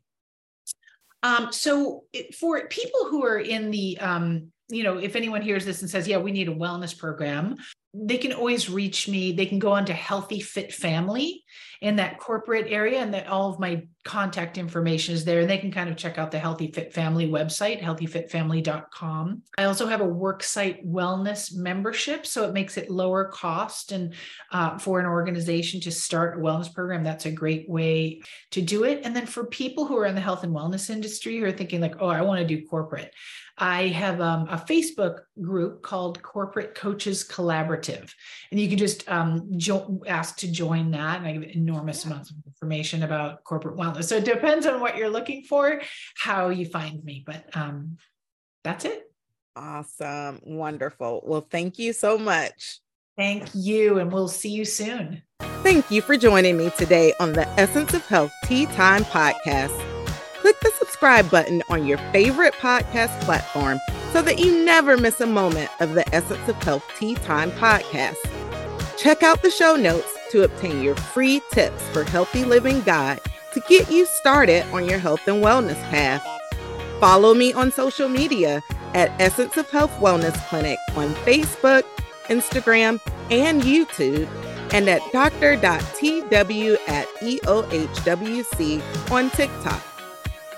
Um, 1.23 1.53
so 1.53 2.05
for 2.39 2.67
people 2.69 3.07
who 3.09 3.25
are 3.25 3.39
in 3.39 3.71
the 3.71 3.99
um, 3.99 4.53
you 4.73 4.83
know, 4.83 4.99
if 4.99 5.17
anyone 5.17 5.43
hears 5.43 5.65
this 5.65 5.83
and 5.83 5.91
says, 5.91 6.09
yeah, 6.09 6.19
we 6.19 6.33
need 6.33 6.49
a 6.49 6.55
wellness 6.55 6.97
program, 6.97 7.57
they 7.95 8.17
can 8.17 8.33
always 8.33 8.71
reach 8.71 9.07
me. 9.07 9.33
They 9.33 9.45
can 9.45 9.59
go 9.59 9.73
on 9.73 9.85
to 9.85 9.93
Healthy 9.93 10.41
Fit 10.41 10.73
Family 10.73 11.45
in 11.83 11.97
that 11.97 12.19
corporate 12.19 12.69
area, 12.69 13.01
and 13.01 13.13
that 13.13 13.27
all 13.27 13.51
of 13.51 13.59
my 13.59 13.83
contact 14.05 14.57
information 14.57 15.15
is 15.15 15.25
there. 15.25 15.41
And 15.41 15.51
they 15.51 15.59
can 15.59 15.73
kind 15.73 15.91
of 15.91 15.97
check 15.97 16.17
out 16.17 16.31
the 16.31 16.39
Healthy 16.39 16.71
Fit 16.73 16.95
Family 16.95 17.29
website, 17.29 17.83
healthyfitfamily.com. 17.83 19.43
I 19.59 19.65
also 19.65 19.87
have 19.87 20.01
a 20.01 20.07
worksite 20.07 20.87
wellness 20.87 21.55
membership, 21.55 22.25
so 22.25 22.49
it 22.49 22.55
makes 22.55 22.79
it 22.79 22.91
lower 22.91 23.27
cost 23.27 23.93
and 23.93 24.15
uh, 24.53 24.79
for 24.79 25.01
an 25.01 25.07
organization 25.07 25.81
to 25.83 25.91
start 25.91 26.39
a 26.39 26.41
wellness 26.41 26.73
program. 26.73 27.05
That's 27.05 27.27
a 27.27 27.33
great 27.33 27.69
way 27.69 28.23
to 28.53 28.63
do 28.63 28.85
it. 28.85 29.03
And 29.05 29.15
then 29.15 29.27
for 29.27 29.45
people 29.45 29.85
who 29.85 29.99
are 29.99 30.07
in 30.07 30.15
the 30.15 30.21
health 30.21 30.45
and 30.45 30.55
wellness 30.55 30.89
industry 30.89 31.39
who 31.39 31.45
are 31.45 31.53
thinking 31.53 31.81
like, 31.81 31.97
oh, 32.01 32.09
I 32.09 32.23
want 32.23 32.41
to 32.41 32.47
do 32.47 32.65
corporate, 32.65 33.13
I 33.63 33.87
have 33.89 34.21
um, 34.21 34.49
a 34.49 34.57
Facebook 34.57 35.21
group 35.41 35.83
called 35.83 36.21
Corporate 36.21 36.75
Coaches 36.75 37.23
Collaborative, 37.23 38.13
and 38.51 38.59
you 38.59 38.69
can 38.69 38.77
just 38.77 39.09
um, 39.09 39.49
jo- 39.57 40.03
ask 40.05 40.37
to 40.39 40.51
join 40.51 40.91
that. 40.91 41.19
And 41.19 41.27
I 41.29 41.33
give 41.33 41.45
enormous 41.45 42.05
yeah. 42.05 42.11
amounts 42.11 42.31
of 42.31 42.37
information 42.45 43.05
about 43.05 43.45
corporate 43.45 43.77
wellness. 43.77 44.07
So 44.07 44.17
it 44.17 44.25
depends 44.25 44.67
on 44.67 44.81
what 44.81 44.97
you're 44.97 45.09
looking 45.09 45.45
for, 45.45 45.81
how 46.17 46.49
you 46.49 46.67
find 46.67 47.05
me. 47.05 47.23
But 47.25 47.57
um, 47.57 47.99
that's 48.65 48.85
it. 48.85 49.09
Awesome. 49.55 50.41
Wonderful. 50.43 51.23
Well, 51.25 51.47
thank 51.49 51.79
you 51.79 51.93
so 51.93 52.19
much. 52.19 52.81
Thank 53.17 53.49
you. 53.55 54.01
And 54.01 54.11
we'll 54.11 54.27
see 54.27 54.51
you 54.51 54.65
soon. 54.65 55.23
Thank 55.63 55.89
you 55.89 56.03
for 56.03 56.17
joining 56.17 56.57
me 56.57 56.73
today 56.77 57.15
on 57.21 57.33
the 57.33 57.49
Essence 57.51 57.95
of 57.95 58.05
Health 58.07 58.33
Tea 58.45 58.67
Time 58.67 59.05
podcast 59.05 59.81
click 60.43 60.59
the 60.59 60.73
subscribe 61.03 61.31
button 61.33 61.61
on 61.69 61.85
your 61.85 61.99
favorite 62.13 62.55
podcast 62.55 63.21
platform 63.23 63.81
so 64.13 64.23
that 64.23 64.39
you 64.39 64.65
never 64.65 64.97
miss 64.97 65.21
a 65.21 65.27
moment 65.27 65.69
of 65.81 65.95
the 65.95 66.15
Essence 66.15 66.49
of 66.49 66.55
Health 66.63 66.89
Tea 66.97 67.17
Time 67.17 67.51
podcast. 67.51 68.15
Check 68.97 69.25
out 69.25 69.43
the 69.43 69.51
show 69.51 69.75
notes 69.75 70.07
to 70.31 70.45
obtain 70.45 70.81
your 70.81 70.95
free 70.95 71.43
tips 71.51 71.83
for 71.89 72.05
healthy 72.05 72.45
living 72.45 72.83
guide 72.83 73.19
to 73.53 73.61
get 73.69 73.91
you 73.91 74.07
started 74.07 74.65
on 74.73 74.89
your 74.89 75.01
health 75.01 75.27
and 75.27 75.43
wellness 75.43 75.83
path. 75.91 76.25
Follow 77.01 77.35
me 77.35 77.53
on 77.53 77.73
social 77.73 78.09
media 78.09 78.63
at 78.95 79.11
Essence 79.21 79.57
of 79.57 79.69
Health 79.71 79.91
Wellness 79.99 80.37
Clinic 80.47 80.79
on 80.95 81.09
Facebook, 81.27 81.83
Instagram, 82.27 83.01
and 83.29 83.63
YouTube, 83.63 84.29
and 84.73 84.89
at 84.89 85.03
dr.tw 85.11 86.79
at 86.87 87.09
EOHWC 87.17 88.81
on 89.11 89.31
TikTok. 89.31 89.92